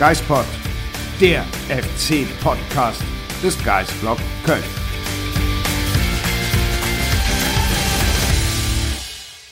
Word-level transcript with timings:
Geispod, 0.00 0.46
der 1.20 1.42
FC-Podcast 1.68 3.02
des 3.42 3.62
Geistblog 3.62 4.16
Köln. 4.46 4.64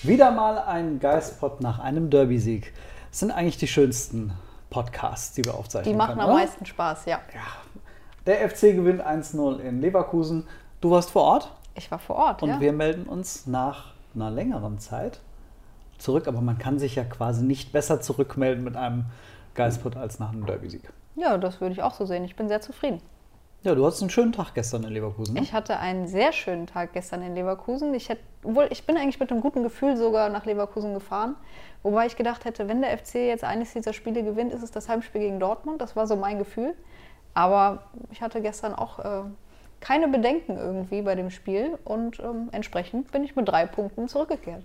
Wieder 0.05 0.31
mal 0.31 0.59
ein 0.61 1.01
Geistpod 1.01 1.61
nach 1.61 1.81
einem 1.81 2.09
Derby-Sieg. 2.09 2.73
Das 3.11 3.21
sind 3.21 3.31
eigentlich 3.31 3.59
die 3.59 3.67
schönsten 3.67 4.33
Podcasts, 4.71 5.35
die 5.35 5.45
wir 5.45 5.55
aufzeichnen 5.55 5.93
Die 5.93 5.99
machen 5.99 6.13
können, 6.13 6.23
am 6.23 6.31
oder? 6.31 6.39
meisten 6.39 6.65
Spaß, 6.65 7.05
ja. 7.05 7.21
Der 8.25 8.49
FC 8.49 8.75
gewinnt 8.75 9.07
1-0 9.07 9.59
in 9.59 9.83
Leverkusen. 9.83 10.47
Du 10.81 10.91
warst 10.93 11.11
vor 11.11 11.25
Ort 11.25 11.53
Ich 11.75 11.91
war 11.91 11.99
vor 11.99 12.17
Ort, 12.17 12.43
und 12.43 12.49
ja. 12.49 12.61
wir 12.61 12.73
melden 12.73 13.03
uns 13.03 13.47
nach 13.47 13.93
einer 14.15 14.31
längeren 14.31 14.79
Zeit 14.79 15.21
zurück. 15.99 16.27
Aber 16.27 16.41
man 16.41 16.57
kann 16.57 16.79
sich 16.79 16.95
ja 16.95 17.05
quasi 17.05 17.45
nicht 17.45 17.71
besser 17.71 18.01
zurückmelden 18.01 18.65
mit 18.65 18.79
einem 18.79 19.05
Geistpod 19.59 19.97
als 19.97 20.19
nach 20.19 20.33
einem 20.33 20.47
Derby-Sieg. 20.47 20.83
ja, 21.17 21.37
das 21.37 21.61
würde 21.61 21.73
ich 21.73 21.83
auch 21.83 21.93
so 21.93 22.07
sehen. 22.07 22.25
Ich 22.25 22.37
bin 22.37 22.49
sehr 22.49 22.61
zufrieden. 22.61 23.01
Ja, 23.65 23.75
du 23.75 23.85
hattest 23.85 24.03
einen 24.03 24.11
schönen 24.11 24.33
Tag 24.33 24.55
gestern 24.55 24.85
in 24.85 24.91
Leverkusen. 24.91 25.35
Ne? 25.35 25.41
Ich 25.43 25.53
hatte 25.53 25.79
einen 25.81 26.07
sehr 26.07 26.33
schönen 26.33 26.69
Tag 26.69 26.93
gestern 26.93 27.23
in 27.23 27.35
Leverkusen. 27.35 27.93
Ich, 27.93 28.09
hätte, 28.09 28.23
obwohl, 28.45 28.69
ich 28.71 28.87
bin 28.87 28.97
eigentlich 28.97 29.19
mit 29.19 29.33
einem 29.33 29.41
guten 29.41 29.65
Gefühl 29.65 29.97
sogar 29.97 30.29
nach 30.29 30.47
Leverkusen 30.47 30.95
gefahren. 30.95 31.35
Wobei 31.83 32.07
ich 32.07 32.15
gedacht 32.15 32.45
hätte, 32.45 32.69
wenn 32.69 32.83
der 32.83 32.97
FC 32.97 33.17
jetzt 33.17 33.43
eines 33.43 33.73
dieser 33.73 33.93
Spiele 33.93 34.23
gewinnt, 34.23 34.53
ist 34.53 34.63
es 34.63 34.71
das 34.71 34.89
Heimspiel 34.89 35.23
gegen 35.23 35.41
Dortmund. 35.41 35.83
Das 35.83 35.97
war 35.97 36.07
so 36.07 36.15
mein 36.15 36.39
Gefühl. 36.39 36.75
Aber 37.35 37.83
ich 38.13 38.23
hatte 38.23 38.41
gestern 38.41 38.77
auch 38.77 39.01
äh, 39.01 39.23
keine 39.81 40.07
Bedenken 40.07 40.57
irgendwie 40.57 41.03
bei 41.03 41.17
dem 41.17 41.31
Spiel. 41.31 41.77
Und 41.85 42.21
ähm, 42.21 42.51
entsprechend 42.53 43.11
bin 43.11 43.25
ich 43.25 43.35
mit 43.35 43.49
drei 43.49 43.67
Punkten 43.67 44.07
zurückgekehrt. 44.07 44.63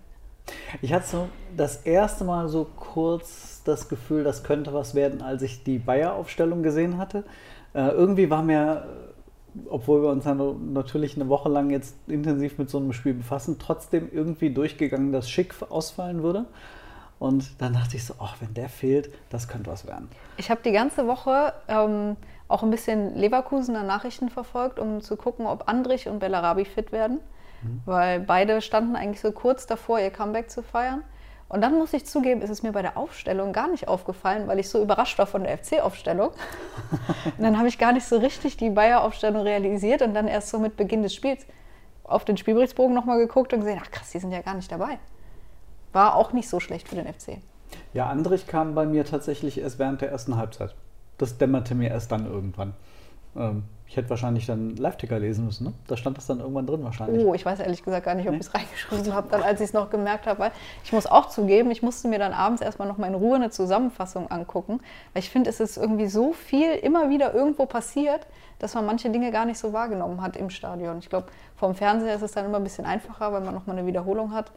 Ich 0.81 0.93
hatte 0.93 1.07
so 1.07 1.29
das 1.55 1.77
erste 1.77 2.23
Mal 2.23 2.47
so 2.49 2.65
kurz 2.75 3.61
das 3.63 3.87
Gefühl, 3.89 4.23
das 4.23 4.43
könnte 4.43 4.73
was 4.73 4.95
werden, 4.95 5.21
als 5.21 5.41
ich 5.41 5.63
die 5.63 5.79
Bayer-Aufstellung 5.79 6.63
gesehen 6.63 6.97
hatte. 6.97 7.23
Äh, 7.73 7.89
irgendwie 7.89 8.29
war 8.29 8.43
mir, 8.43 8.87
obwohl 9.69 10.01
wir 10.01 10.09
uns 10.09 10.25
natürlich 10.25 11.15
eine 11.15 11.29
Woche 11.29 11.49
lang 11.49 11.69
jetzt 11.69 11.95
intensiv 12.07 12.57
mit 12.57 12.69
so 12.69 12.77
einem 12.77 12.93
Spiel 12.93 13.13
befassen, 13.13 13.57
trotzdem 13.59 14.09
irgendwie 14.11 14.49
durchgegangen, 14.49 15.11
dass 15.11 15.29
Schick 15.29 15.55
ausfallen 15.69 16.23
würde. 16.23 16.45
Und 17.19 17.61
dann 17.61 17.73
dachte 17.73 17.95
ich 17.95 18.05
so, 18.05 18.15
ach, 18.19 18.35
wenn 18.41 18.53
der 18.53 18.67
fehlt, 18.67 19.09
das 19.29 19.47
könnte 19.47 19.71
was 19.71 19.87
werden. 19.87 20.09
Ich 20.35 20.51
habe 20.51 20.59
die 20.65 20.73
ganze 20.73 21.07
Woche 21.07 21.53
ähm, 21.69 22.17
auch 22.49 22.63
ein 22.63 22.69
bisschen 22.69 23.15
Leverkusener 23.15 23.83
Nachrichten 23.83 24.29
verfolgt, 24.29 24.77
um 24.77 24.99
zu 24.99 25.15
gucken, 25.15 25.45
ob 25.45 25.69
Andrich 25.69 26.09
und 26.09 26.19
Bellarabi 26.19 26.65
fit 26.65 26.91
werden. 26.91 27.19
Weil 27.85 28.19
beide 28.19 28.61
standen 28.61 28.95
eigentlich 28.95 29.21
so 29.21 29.31
kurz 29.31 29.65
davor, 29.65 29.99
ihr 29.99 30.11
Comeback 30.11 30.49
zu 30.49 30.63
feiern. 30.63 31.03
Und 31.49 31.61
dann 31.61 31.77
muss 31.77 31.93
ich 31.93 32.05
zugeben, 32.05 32.41
ist 32.41 32.49
es 32.49 32.63
mir 32.63 32.71
bei 32.71 32.81
der 32.81 32.97
Aufstellung 32.97 33.53
gar 33.53 33.67
nicht 33.67 33.87
aufgefallen, 33.87 34.47
weil 34.47 34.59
ich 34.59 34.69
so 34.69 34.81
überrascht 34.81 35.19
war 35.19 35.27
von 35.27 35.43
der 35.43 35.57
FC-Aufstellung. 35.57 36.29
und 37.37 37.43
dann 37.43 37.57
habe 37.57 37.67
ich 37.67 37.77
gar 37.77 37.93
nicht 37.93 38.07
so 38.07 38.17
richtig 38.17 38.57
die 38.57 38.71
Bayer-Aufstellung 38.71 39.43
realisiert 39.43 40.01
und 40.01 40.15
dann 40.15 40.27
erst 40.27 40.49
so 40.49 40.57
mit 40.57 40.77
Beginn 40.77 41.03
des 41.03 41.13
Spiels 41.13 41.45
auf 42.03 42.25
den 42.25 42.37
Spielberichtsbogen 42.37 42.95
nochmal 42.95 43.19
geguckt 43.19 43.53
und 43.53 43.59
gesehen, 43.59 43.79
ach 43.83 43.91
krass, 43.91 44.11
die 44.11 44.19
sind 44.19 44.31
ja 44.31 44.41
gar 44.41 44.55
nicht 44.55 44.71
dabei. 44.71 44.97
War 45.91 46.15
auch 46.15 46.33
nicht 46.33 46.49
so 46.49 46.59
schlecht 46.59 46.87
für 46.87 46.95
den 46.95 47.05
FC. 47.05 47.37
Ja, 47.93 48.07
Andrich 48.07 48.47
kam 48.47 48.73
bei 48.73 48.85
mir 48.85 49.05
tatsächlich 49.05 49.59
erst 49.59 49.79
während 49.79 50.01
der 50.01 50.09
ersten 50.09 50.37
Halbzeit. 50.37 50.75
Das 51.17 51.37
dämmerte 51.37 51.75
mir 51.75 51.89
erst 51.89 52.11
dann 52.11 52.25
irgendwann. 52.25 52.73
Ähm, 53.35 53.63
ich 53.93 53.97
hätte 53.97 54.09
wahrscheinlich 54.09 54.47
dann 54.47 54.75
Live-Ticker 54.75 55.19
lesen 55.19 55.45
müssen, 55.45 55.65
ne? 55.65 55.73
Da 55.85 55.97
stand 55.97 56.17
das 56.17 56.25
dann 56.25 56.39
irgendwann 56.39 56.65
drin 56.65 56.83
wahrscheinlich. 56.83 57.23
Oh, 57.23 57.35
ich 57.35 57.45
weiß 57.45 57.59
ehrlich 57.59 57.83
gesagt 57.83 58.05
gar 58.05 58.15
nicht, 58.15 58.27
ob 58.27 58.33
ich 58.33 58.41
es 58.41 58.53
reingeschrieben 58.53 59.13
habe, 59.13 59.27
dann 59.29 59.43
als 59.43 59.61
ich 59.61 59.67
es 59.67 59.73
noch 59.73 59.91
gemerkt 59.91 60.25
habe. 60.25 60.39
Weil 60.39 60.51
ich 60.83 60.91
muss 60.93 61.05
auch 61.05 61.27
zugeben, 61.27 61.69
ich 61.69 61.83
musste 61.83 62.07
mir 62.07 62.17
dann 62.17 62.33
abends 62.33 62.61
erstmal 62.61 62.87
noch 62.87 62.97
mal 62.97 63.05
in 63.05 63.13
Ruhe 63.13 63.35
eine 63.35 63.51
Zusammenfassung 63.51 64.31
angucken, 64.31 64.79
weil 65.13 65.21
ich 65.21 65.29
finde, 65.29 65.49
es 65.51 65.59
ist 65.59 65.77
irgendwie 65.77 66.07
so 66.07 66.33
viel 66.33 66.71
immer 66.71 67.11
wieder 67.11 67.35
irgendwo 67.35 67.67
passiert, 67.67 68.25
dass 68.57 68.73
man 68.73 68.85
manche 68.85 69.11
Dinge 69.11 69.31
gar 69.31 69.45
nicht 69.45 69.59
so 69.59 69.73
wahrgenommen 69.73 70.23
hat 70.23 70.37
im 70.37 70.49
Stadion. 70.49 70.97
Ich 70.97 71.09
glaube, 71.09 71.27
vom 71.55 71.75
Fernseher 71.75 72.15
ist 72.15 72.23
es 72.23 72.31
dann 72.31 72.45
immer 72.45 72.57
ein 72.57 72.63
bisschen 72.63 72.85
einfacher, 72.85 73.31
weil 73.31 73.41
man 73.41 73.53
noch 73.53 73.67
mal 73.67 73.77
eine 73.77 73.85
Wiederholung 73.85 74.33
hat. 74.33 74.51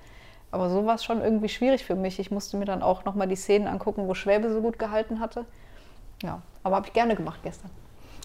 Aber 0.51 0.71
so 0.71 0.87
war 0.87 0.95
es 0.95 1.05
schon 1.05 1.21
irgendwie 1.21 1.51
schwierig 1.51 1.85
für 1.85 1.97
mich. 1.97 2.19
Ich 2.19 2.31
musste 2.31 2.57
mir 2.57 2.65
dann 2.65 2.83
auch 2.83 3.05
noch 3.05 3.15
mal 3.15 3.27
die 3.27 3.37
Szenen 3.37 3.67
angucken, 3.67 4.09
wo 4.09 4.15
Schwäbe 4.15 4.51
so 4.51 4.63
gut 4.63 4.79
gehalten 4.79 5.21
hatte. 5.21 5.45
Ja, 6.23 6.41
aber 6.63 6.77
habe 6.77 6.87
ich 6.87 6.95
gerne 6.95 7.17
gemacht 7.17 7.41
gestern. 7.43 7.71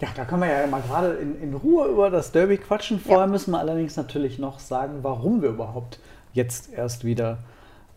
Ja, 0.02 0.08
da 0.16 0.26
können 0.26 0.42
wir 0.42 0.50
ja 0.50 0.68
mal 0.68 0.82
gerade 0.82 1.14
in, 1.14 1.40
in 1.42 1.54
Ruhe 1.54 1.88
über 1.88 2.10
das 2.10 2.32
Derby 2.32 2.58
quatschen. 2.58 3.00
Vorher 3.00 3.26
Ja. 3.26 3.28
müssen 3.28 3.52
wir 3.52 3.60
allerdings 3.60 3.96
natürlich 3.96 4.40
noch 4.40 4.60
sagen, 4.60 5.00
warum 5.04 5.42
wir 5.42 5.50
überhaupt 5.50 6.00
jetzt 6.34 6.74
erst 6.74 7.04
wieder 7.06 7.38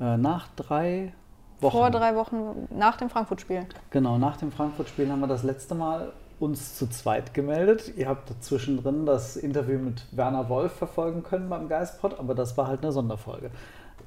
äh, 0.01 0.17
nach 0.17 0.49
drei 0.57 1.13
Wochen. 1.61 1.73
Vor 1.79 1.91
drei 1.91 2.15
Wochen 2.15 2.69
nach 2.77 2.97
dem 2.99 3.09
Frankfurt-Spiel. 3.09 3.67
Genau, 3.91 4.19
nach 4.19 4.37
dem 4.37 4.53
Frankfurt-Spiel 4.53 5.11
haben 5.11 5.21
wir 5.21 5.29
das 5.29 5.43
letzte 5.45 5.75
Mal 5.75 6.13
uns 6.41 6.77
zu 6.77 6.89
zweit 6.89 7.33
gemeldet. 7.33 7.93
Ihr 7.97 8.09
habt 8.09 8.29
dazwischendrin 8.29 9.07
das 9.07 9.37
Interview 9.37 9.79
mit 9.79 10.05
Werner 10.11 10.49
Wolf 10.49 10.73
verfolgen 10.73 11.23
können 11.23 11.49
beim 11.49 11.69
Geistpod, 11.69 12.19
aber 12.19 12.35
das 12.35 12.59
war 12.59 12.67
halt 12.67 12.83
eine 12.83 12.93
Sonderfolge. 12.93 13.51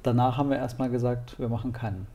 Danach 0.04 0.36
haben 0.36 0.50
wir 0.50 0.58
erstmal 0.58 0.90
gesagt, 0.90 1.38
wir 1.40 1.48
machen 1.48 1.72
keinen 1.72 2.06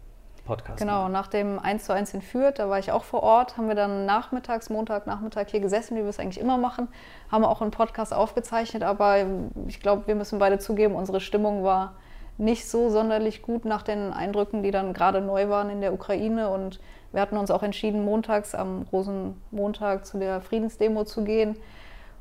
Podcast. 0.46 0.80
Genau, 0.80 1.08
nach 1.08 1.28
dem 1.28 1.58
1 1.60 1.86
zu 1.86 1.94
1 1.94 2.14
in 2.14 2.22
Fürth, 2.22 2.60
da 2.60 2.70
war 2.70 2.80
ich 2.80 2.92
auch 2.92 3.04
vor 3.04 3.24
Ort, 3.24 3.58
haben 3.58 3.68
wir 3.68 3.76
dann 3.76 4.06
nachmittags, 4.06 4.70
Montag, 4.70 5.08
Nachmittag 5.08 5.50
hier 5.50 5.60
gesessen, 5.60 5.96
wie 5.96 6.02
wir 6.02 6.10
es 6.10 6.20
eigentlich 6.20 6.40
immer 6.40 6.58
machen, 6.58 6.88
haben 7.32 7.46
auch 7.46 7.62
einen 7.62 7.72
Podcast 7.72 8.14
aufgezeichnet, 8.14 8.84
aber 8.84 9.26
ich 9.68 9.80
glaube, 9.80 10.08
wir 10.08 10.16
müssen 10.16 10.40
beide 10.40 10.60
zugeben, 10.60 10.96
unsere 10.96 11.22
Stimmung 11.22 11.64
war 11.64 11.94
nicht 12.38 12.68
so 12.68 12.90
sonderlich 12.90 13.42
gut 13.42 13.64
nach 13.64 13.84
den 13.84 14.12
Eindrücken, 14.12 14.64
die 14.64 14.72
dann 14.72 14.94
gerade 14.94 15.22
neu 15.22 15.50
waren 15.50 15.70
in 15.70 15.82
der 15.82 15.94
Ukraine 15.94 16.50
und 16.50 16.80
wir 17.12 17.22
hatten 17.22 17.38
uns 17.38 17.52
auch 17.52 17.64
entschieden, 17.64 18.04
montags 18.04 18.56
am 18.56 18.88
Rosenmontag 18.92 20.06
zu 20.06 20.18
der 20.18 20.42
Friedensdemo 20.42 21.06
zu 21.06 21.24
gehen 21.24 21.56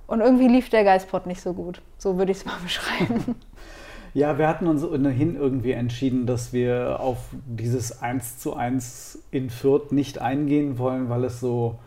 und 0.07 0.21
irgendwie 0.21 0.49
lief 0.49 0.69
der 0.69 0.85
Geistpot 0.85 1.27
nicht 1.27 1.41
so 1.41 1.55
gut, 1.55 1.81
so 1.99 2.19
würde 2.19 2.33
ich 2.33 2.39
es 2.39 2.45
mal 2.45 2.59
beschreiben. 2.63 3.37
Ja, 4.15 4.37
wir 4.37 4.47
hatten 4.47 4.67
uns 4.67 4.85
ohnehin 4.85 5.37
irgendwie 5.37 5.73
entschieden, 5.73 6.27
dass 6.27 6.53
wir 6.53 7.01
auf 7.01 7.19
dieses 7.47 8.03
1 8.03 8.39
zu 8.39 8.55
1 8.55 9.19
in 9.31 9.49
Fürth 9.49 9.91
nicht 9.91 10.21
eingehen 10.21 10.79
wollen, 10.79 11.09
weil 11.09 11.25
es 11.25 11.41
so 11.41 11.79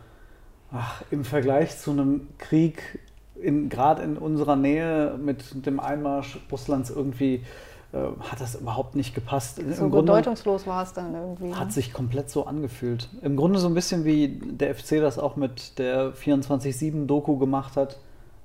ach, 0.72 1.02
im 1.10 1.24
Vergleich 1.24 1.78
zu 1.78 1.92
einem 1.92 2.28
Krieg, 2.38 3.00
in, 3.40 3.68
gerade 3.68 4.02
in 4.02 4.16
unserer 4.18 4.56
Nähe 4.56 5.16
mit 5.22 5.66
dem 5.66 5.78
Einmarsch 5.78 6.38
Russlands 6.50 6.90
irgendwie, 6.90 7.44
äh, 7.92 7.98
hat 8.28 8.40
das 8.40 8.56
überhaupt 8.56 8.96
nicht 8.96 9.14
gepasst. 9.14 9.56
So 9.56 9.62
Im 9.62 9.90
Grunde 9.90 10.12
bedeutungslos 10.12 10.66
war 10.66 10.82
es 10.82 10.92
dann 10.92 11.14
irgendwie. 11.14 11.48
ne? 11.50 11.60
hat 11.60 11.72
sich 11.72 11.92
komplett 11.92 12.28
so 12.28 12.44
angefühlt. 12.46 13.08
Im 13.22 13.36
Grunde 13.36 13.60
so 13.60 13.68
ein 13.68 13.74
bisschen 13.74 14.04
wie 14.04 14.28
der 14.28 14.74
FC 14.74 14.98
das 15.00 15.20
auch 15.20 15.36
mit 15.36 15.78
der 15.78 16.12
24-7-Doku 16.14 17.38
gemacht 17.38 17.76
hat. 17.76 17.98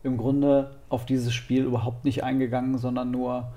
Im 0.03 0.17
Grunde 0.17 0.71
auf 0.89 1.05
dieses 1.05 1.33
Spiel 1.33 1.63
überhaupt 1.63 2.05
nicht 2.05 2.23
eingegangen, 2.23 2.77
sondern 2.77 3.09
nur 3.09 3.51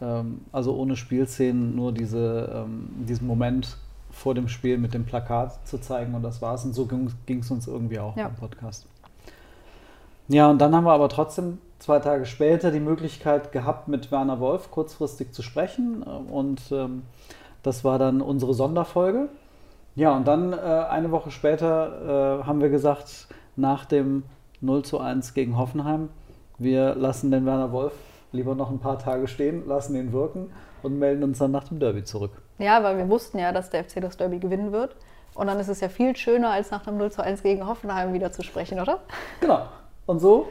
ähm, 0.00 0.40
also 0.52 0.74
ohne 0.76 0.96
Spielszenen 0.96 1.74
nur 1.76 1.92
diese, 1.92 2.64
ähm, 2.66 2.88
diesen 3.08 3.26
Moment 3.26 3.76
vor 4.10 4.34
dem 4.34 4.48
Spiel 4.48 4.78
mit 4.78 4.94
dem 4.94 5.04
Plakat 5.04 5.66
zu 5.66 5.78
zeigen 5.78 6.14
und 6.14 6.22
das 6.22 6.40
war's. 6.40 6.64
Und 6.64 6.74
so 6.74 6.86
ging 6.86 7.38
es 7.40 7.50
uns 7.50 7.66
irgendwie 7.66 7.98
auch 7.98 8.16
Ja. 8.16 8.28
beim 8.28 8.36
Podcast. 8.36 8.86
Ja, 10.28 10.48
und 10.48 10.58
dann 10.60 10.74
haben 10.74 10.84
wir 10.84 10.92
aber 10.92 11.08
trotzdem 11.08 11.58
zwei 11.80 11.98
Tage 11.98 12.24
später 12.24 12.70
die 12.70 12.80
Möglichkeit 12.80 13.52
gehabt, 13.52 13.88
mit 13.88 14.10
Werner 14.10 14.40
Wolf 14.40 14.70
kurzfristig 14.70 15.32
zu 15.32 15.42
sprechen. 15.42 16.02
äh, 16.06 16.32
Und 16.32 16.60
ähm, 16.72 17.02
das 17.62 17.84
war 17.84 17.98
dann 17.98 18.20
unsere 18.22 18.54
Sonderfolge. 18.54 19.28
Ja, 19.96 20.16
und 20.16 20.26
dann 20.26 20.52
äh, 20.52 20.56
eine 20.56 21.10
Woche 21.10 21.30
später 21.30 22.40
äh, 22.40 22.44
haben 22.46 22.60
wir 22.60 22.68
gesagt, 22.68 23.28
nach 23.56 23.84
dem 23.84 24.22
0 24.60 24.84
zu 24.84 24.98
1 24.98 25.34
gegen 25.34 25.56
Hoffenheim, 25.58 26.08
wir 26.58 26.94
lassen 26.94 27.30
den 27.30 27.44
Werner 27.46 27.70
Wolf 27.72 27.92
lieber 28.34 28.54
noch 28.54 28.70
ein 28.70 28.78
paar 28.80 28.98
Tage 28.98 29.26
stehen, 29.28 29.66
lassen 29.66 29.94
ihn 29.96 30.12
wirken 30.12 30.50
und 30.82 30.98
melden 30.98 31.22
uns 31.22 31.38
dann 31.38 31.50
nach 31.52 31.64
dem 31.68 31.78
Derby 31.78 32.04
zurück. 32.04 32.32
Ja, 32.58 32.82
weil 32.82 32.98
wir 32.98 33.08
wussten 33.08 33.38
ja, 33.38 33.52
dass 33.52 33.70
der 33.70 33.84
FC 33.84 34.00
das 34.00 34.16
Derby 34.16 34.38
gewinnen 34.38 34.72
wird. 34.72 34.96
Und 35.34 35.46
dann 35.48 35.58
ist 35.58 35.68
es 35.68 35.80
ja 35.80 35.88
viel 35.88 36.14
schöner, 36.16 36.50
als 36.50 36.70
nach 36.70 36.86
einem 36.86 36.98
0 36.98 37.10
zu 37.10 37.22
1 37.22 37.42
gegen 37.42 37.66
Hoffenheim 37.66 38.12
wieder 38.12 38.30
zu 38.30 38.42
sprechen, 38.42 38.78
oder? 38.80 39.00
Genau. 39.40 39.66
Und 40.06 40.20
so, 40.20 40.48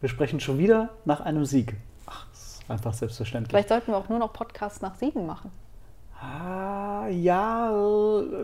wir 0.00 0.08
sprechen 0.08 0.40
schon 0.40 0.58
wieder 0.58 0.90
nach 1.04 1.20
einem 1.20 1.44
Sieg. 1.44 1.74
Ach, 2.06 2.26
Einfach 2.68 2.94
selbstverständlich. 2.94 3.50
Vielleicht 3.50 3.68
sollten 3.68 3.88
wir 3.92 3.96
auch 3.98 4.08
nur 4.08 4.18
noch 4.18 4.32
Podcasts 4.32 4.80
nach 4.80 4.94
Siegen 4.94 5.26
machen. 5.26 5.50
Ah, 6.20 7.06
ja, 7.08 7.70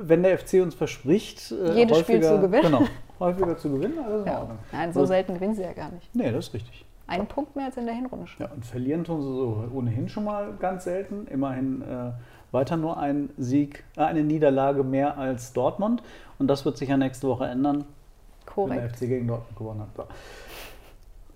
wenn 0.02 0.22
der 0.22 0.38
FC 0.38 0.54
uns 0.62 0.74
verspricht, 0.74 1.50
äh, 1.52 1.72
Jedes 1.72 1.98
Spiel 2.00 2.16
häufiger, 2.16 2.34
zu 2.36 2.40
gewinnen. 2.42 2.62
Genau, 2.64 2.82
häufiger 3.18 3.56
zu 3.56 3.70
gewinnen, 3.72 3.98
alles 4.04 4.20
in 4.26 4.26
Ja. 4.32 4.38
Ordnung. 4.40 4.58
Nein, 4.70 4.92
so 4.92 5.06
selten 5.06 5.34
gewinnen 5.34 5.54
sie 5.54 5.62
ja 5.62 5.72
gar 5.72 5.90
nicht. 5.90 6.14
Nee, 6.14 6.30
das 6.30 6.48
ist 6.48 6.54
richtig. 6.54 6.84
Einen 7.12 7.26
Punkt 7.26 7.54
mehr 7.56 7.66
als 7.66 7.76
in 7.76 7.86
der 7.86 7.94
Hinrunde 7.94 8.26
schon. 8.26 8.46
Ja, 8.46 8.52
und 8.52 8.64
verlieren 8.64 9.04
tun 9.04 9.20
sie 9.22 9.28
so 9.28 9.64
ohnehin 9.72 10.08
schon 10.08 10.24
mal 10.24 10.52
ganz 10.58 10.84
selten. 10.84 11.26
Immerhin 11.28 11.82
äh, 11.82 12.12
weiter 12.52 12.76
nur 12.76 12.98
ein 12.98 13.30
Sieg, 13.38 13.84
äh, 13.96 14.00
eine 14.02 14.22
Niederlage 14.24 14.82
mehr 14.84 15.18
als 15.18 15.52
Dortmund. 15.52 16.02
Und 16.38 16.48
das 16.48 16.64
wird 16.64 16.76
sich 16.76 16.88
ja 16.88 16.96
nächste 16.96 17.28
Woche 17.28 17.46
ändern, 17.46 17.84
wenn 18.56 18.68
der 18.68 18.78
Korrekt. 18.78 18.96
FC 18.96 19.00
gegen 19.00 19.28
Dortmund 19.28 19.56
gewonnen 19.56 19.80
hat. 19.80 19.88
So. 19.96 20.04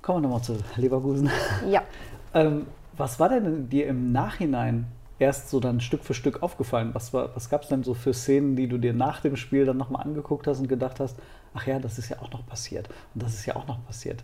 Kommen 0.02 0.18
wir 0.22 0.28
nochmal 0.28 0.42
zu 0.42 0.56
Leverkusen. 0.76 1.30
Ja. 1.68 1.82
Ähm, 2.34 2.66
was 2.98 3.18
war 3.18 3.30
denn 3.30 3.70
dir 3.70 3.86
im 3.86 4.12
Nachhinein 4.12 4.86
erst 5.18 5.48
so 5.48 5.58
dann 5.58 5.80
Stück 5.80 6.04
für 6.04 6.12
Stück 6.12 6.42
aufgefallen? 6.42 6.90
Was, 6.92 7.14
war- 7.14 7.34
was 7.34 7.48
gab 7.48 7.62
es 7.62 7.68
denn 7.68 7.82
so 7.82 7.94
für 7.94 8.12
Szenen, 8.12 8.56
die 8.56 8.68
du 8.68 8.76
dir 8.76 8.92
nach 8.92 9.22
dem 9.22 9.36
Spiel 9.36 9.64
dann 9.64 9.78
nochmal 9.78 10.02
angeguckt 10.02 10.46
hast 10.46 10.60
und 10.60 10.68
gedacht 10.68 11.00
hast, 11.00 11.16
ach 11.54 11.66
ja, 11.66 11.78
das 11.78 11.96
ist 11.98 12.10
ja 12.10 12.18
auch 12.20 12.30
noch 12.32 12.44
passiert 12.46 12.88
und 13.14 13.22
das 13.22 13.32
ist 13.32 13.46
ja 13.46 13.56
auch 13.56 13.66
noch 13.66 13.82
passiert? 13.86 14.22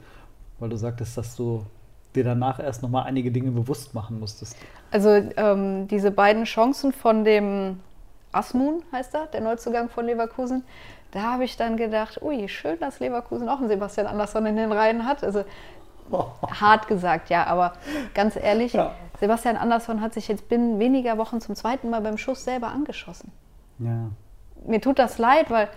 Weil 0.62 0.69
du 0.69 0.76
sagtest, 0.76 1.19
dass 1.19 1.35
du 1.35 1.67
dir 2.14 2.23
danach 2.23 2.61
erst 2.61 2.85
nochmal 2.85 3.06
einige 3.06 3.32
Dinge 3.32 3.50
bewusst 3.50 3.94
machen 3.94 4.20
musstest. 4.20 4.56
Also 4.93 5.09
ähm, 5.37 5.88
diese 5.88 6.12
beiden 6.12 6.44
Chancen 6.44 6.93
von 6.93 7.25
dem 7.25 7.81
Asmun, 8.31 8.85
heißt 8.93 9.12
er, 9.17 9.26
der 9.26 9.41
Neuzugang 9.41 9.88
von 9.88 10.06
Leverkusen, 10.06 10.62
da 11.11 11.32
habe 11.32 11.43
ich 11.43 11.56
dann 11.56 11.76
gedacht, 11.76 12.23
ui, 12.23 12.49
schön, 12.49 12.79
dass 12.79 13.00
Leverkusen 13.00 13.49
auch 13.49 13.59
einen 13.59 13.67
Sebastian 13.67 14.06
Andersson 14.06 14.47
in 14.47 14.55
den 14.55 14.70
Reihen 14.70 15.05
hat. 15.05 15.25
Also 15.25 15.43
hart 16.61 16.87
gesagt, 16.87 17.29
ja, 17.29 17.44
aber 17.49 17.73
ganz 18.15 18.37
ehrlich, 18.37 18.75
Ja. 18.75 18.94
Sebastian 19.19 19.56
Andersson 19.56 20.00
hat 20.00 20.15
sich 20.15 20.29
jetzt 20.29 20.49
binnen 20.49 20.79
weniger 20.79 21.19
Wochen 21.19 21.41
zum 21.41 21.56
zweiten 21.56 21.91
Mal 21.91 22.03
beim 22.03 22.19
Schuss 22.19 22.44
selber 22.44 22.69
angeschossen. 22.69 23.32
Ja. 23.81 24.11
Mir 24.65 24.81
tut 24.81 25.00
das 25.00 25.19
leid, 25.19 25.50
weil 25.50 25.69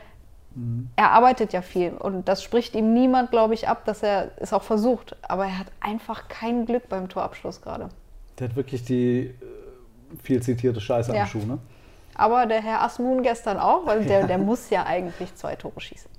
er 0.96 1.12
arbeitet 1.12 1.52
ja 1.54 1.62
viel 1.62 1.92
und 1.92 2.28
das 2.30 2.42
spricht 2.42 2.76
ihm 2.76 2.94
niemand, 2.94 3.32
glaube 3.32 3.54
ich, 3.54 3.68
ab, 3.68 3.84
dass 3.86 4.04
er 4.04 4.32
es 4.38 4.54
auch 4.54 4.64
versucht. 4.64 5.16
Aber 5.28 5.46
er 5.46 5.60
hat 5.60 5.68
einfach 5.82 6.30
kein 6.30 6.66
Glück 6.66 6.88
beim 6.88 7.10
Torabschluss 7.10 7.62
gerade. 7.62 7.90
Der 8.40 8.50
hat 8.50 8.56
wirklich 8.56 8.84
die 8.84 9.20
äh, 9.20 9.34
viel 10.24 10.42
zitierte 10.42 10.80
Scheiße 10.80 11.14
Ja. 11.14 11.24
am 11.24 11.28
Schuh, 11.28 11.46
ne? 11.46 11.60
Aber 12.16 12.46
der 12.46 12.62
Herr 12.62 12.82
Asmun 12.82 13.24
gestern 13.24 13.58
auch, 13.60 13.86
weil 13.86 14.06
der, 14.06 14.28
der 14.28 14.38
muss 14.38 14.70
ja 14.70 14.86
eigentlich 14.86 15.36
zwei 15.36 15.56
Tore 15.56 15.82
schießen. 15.82 16.10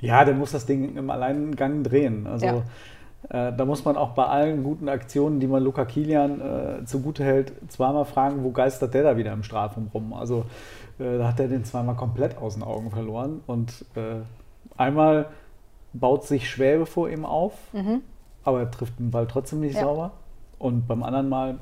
Ja, 0.00 0.24
der 0.24 0.34
muss 0.34 0.52
das 0.52 0.66
Ding 0.66 0.96
im 0.96 1.10
Alleingang 1.10 1.82
drehen. 1.84 2.26
Also 2.26 2.64
äh, 3.28 3.52
da 3.52 3.64
muss 3.64 3.84
man 3.84 3.96
auch 3.96 4.10
bei 4.10 4.24
allen 4.24 4.64
guten 4.64 4.88
Aktionen, 4.88 5.38
die 5.38 5.46
man 5.46 5.62
Luca 5.62 5.84
Kilian 5.84 6.40
äh, 6.40 6.84
zugute 6.86 7.24
hält, 7.24 7.52
zweimal 7.68 8.04
fragen, 8.04 8.42
wo 8.42 8.50
geistert 8.50 8.94
der 8.94 9.04
da 9.04 9.16
wieder 9.16 9.32
im 9.32 9.42
Strafraum 9.42 9.90
rum? 9.94 10.12
Also 10.12 10.44
äh, 10.98 11.18
da 11.18 11.28
hat 11.28 11.40
er 11.40 11.48
den 11.48 11.64
zweimal 11.64 11.94
komplett 11.96 12.38
aus 12.38 12.54
den 12.54 12.62
Augen 12.62 12.90
verloren. 12.90 13.42
Und 13.46 13.84
äh, 13.96 14.20
einmal 14.76 15.26
baut 15.92 16.24
sich 16.24 16.48
Schwäbe 16.50 16.86
vor 16.86 17.10
ihm 17.10 17.24
auf, 17.26 17.52
aber 18.44 18.60
er 18.60 18.70
trifft 18.70 18.98
den 18.98 19.10
Ball 19.10 19.26
trotzdem 19.26 19.60
nicht 19.60 19.74
Mhm. 19.74 19.78
Ja. 19.80 19.84
sauber. 19.84 20.10
Und 20.58 20.86
beim 20.88 21.02
anderen 21.02 21.28
Mal 21.28 21.58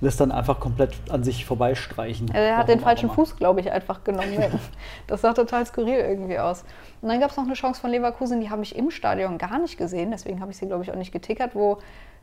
lässt 0.00 0.18
dann 0.20 0.32
einfach 0.32 0.58
komplett 0.60 0.94
an 1.10 1.22
sich 1.22 1.44
vorbeistreichen. 1.44 2.28
Er 2.32 2.56
hat 2.56 2.68
den 2.68 2.80
falschen. 2.80 3.10
Fuß, 3.10 3.36
glaube 3.36 3.60
ich, 3.60 3.70
einfach 3.70 4.02
genommen. 4.02 4.32
Das 5.06 5.20
sah 5.20 5.34
total 5.34 5.66
skurril 5.66 5.98
irgendwie 5.98 6.38
aus. 6.38 6.64
Und 7.02 7.10
dann 7.10 7.20
gab 7.20 7.30
es 7.30 7.36
noch 7.36 7.44
eine 7.44 7.52
Chance 7.54 7.80
von 7.80 7.90
Leverkusen, 7.90 8.40
die 8.40 8.48
habe 8.48 8.62
ich 8.62 8.74
im 8.76 8.90
Stadion 8.90 9.36
gar 9.36 9.58
nicht 9.58 9.76
gesehen. 9.76 10.10
Deswegen 10.10 10.40
habe 10.40 10.50
ich 10.52 10.56
sie, 10.56 10.66
glaube 10.66 10.82
ich, 10.84 10.90
auch 10.90 10.96
nicht 10.96 11.12
getickert, 11.12 11.54
wo 11.54 11.78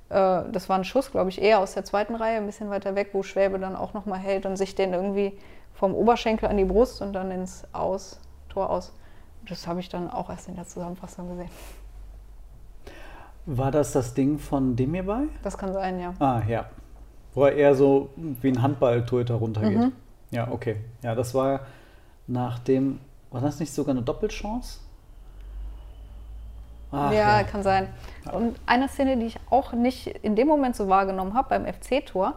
das 0.09 0.69
war 0.69 0.77
ein 0.77 0.85
Schuss, 0.85 1.11
glaube 1.11 1.29
ich, 1.29 1.41
eher 1.41 1.59
aus 1.59 1.73
der 1.73 1.83
zweiten 1.83 2.15
Reihe, 2.15 2.37
ein 2.37 2.45
bisschen 2.45 2.69
weiter 2.69 2.95
weg, 2.95 3.09
wo 3.13 3.23
Schwäbe 3.23 3.59
dann 3.59 3.75
auch 3.75 3.93
nochmal 3.93 4.19
hält 4.19 4.45
und 4.45 4.55
sich 4.55 4.73
den 4.73 4.93
irgendwie 4.93 5.37
vom 5.73 5.93
Oberschenkel 5.93 6.47
an 6.47 6.57
die 6.57 6.65
Brust 6.65 7.01
und 7.01 7.13
dann 7.13 7.29
ins 7.31 7.65
Aus, 7.73 8.19
Tor 8.49 8.69
aus. 8.69 8.93
Das 9.47 9.67
habe 9.67 9.79
ich 9.79 9.89
dann 9.89 10.09
auch 10.09 10.29
erst 10.29 10.47
in 10.47 10.55
der 10.55 10.65
Zusammenfassung 10.65 11.29
gesehen. 11.29 11.49
War 13.45 13.71
das 13.71 13.93
das 13.93 14.13
Ding 14.13 14.39
von 14.39 14.75
Demirbay? 14.75 15.29
Das 15.43 15.57
kann 15.57 15.71
sein, 15.71 15.99
ja. 15.99 16.13
Ah, 16.19 16.41
ja. 16.47 16.65
Wo 17.33 17.45
er 17.45 17.55
eher 17.55 17.75
so 17.75 18.09
wie 18.15 18.49
ein 18.49 18.61
Handballtorhüter 18.61 19.35
runtergeht. 19.35 19.77
Mhm. 19.77 19.91
Ja, 20.31 20.49
okay. 20.51 20.77
Ja, 21.01 21.15
das 21.15 21.33
war 21.33 21.61
nach 22.27 22.59
dem, 22.59 22.99
war 23.31 23.41
das 23.41 23.59
nicht 23.59 23.73
sogar 23.73 23.95
eine 23.95 24.01
Doppelchance? 24.01 24.79
Ach, 26.91 27.11
ja, 27.11 27.43
kann 27.43 27.63
sein. 27.63 27.87
Und 28.31 28.55
eine 28.65 28.87
Szene, 28.87 29.17
die 29.17 29.25
ich 29.27 29.39
auch 29.49 29.73
nicht 29.73 30.07
in 30.07 30.35
dem 30.35 30.47
Moment 30.47 30.75
so 30.75 30.87
wahrgenommen 30.87 31.33
habe 31.33 31.49
beim 31.49 31.65
FC-Tor, 31.65 32.35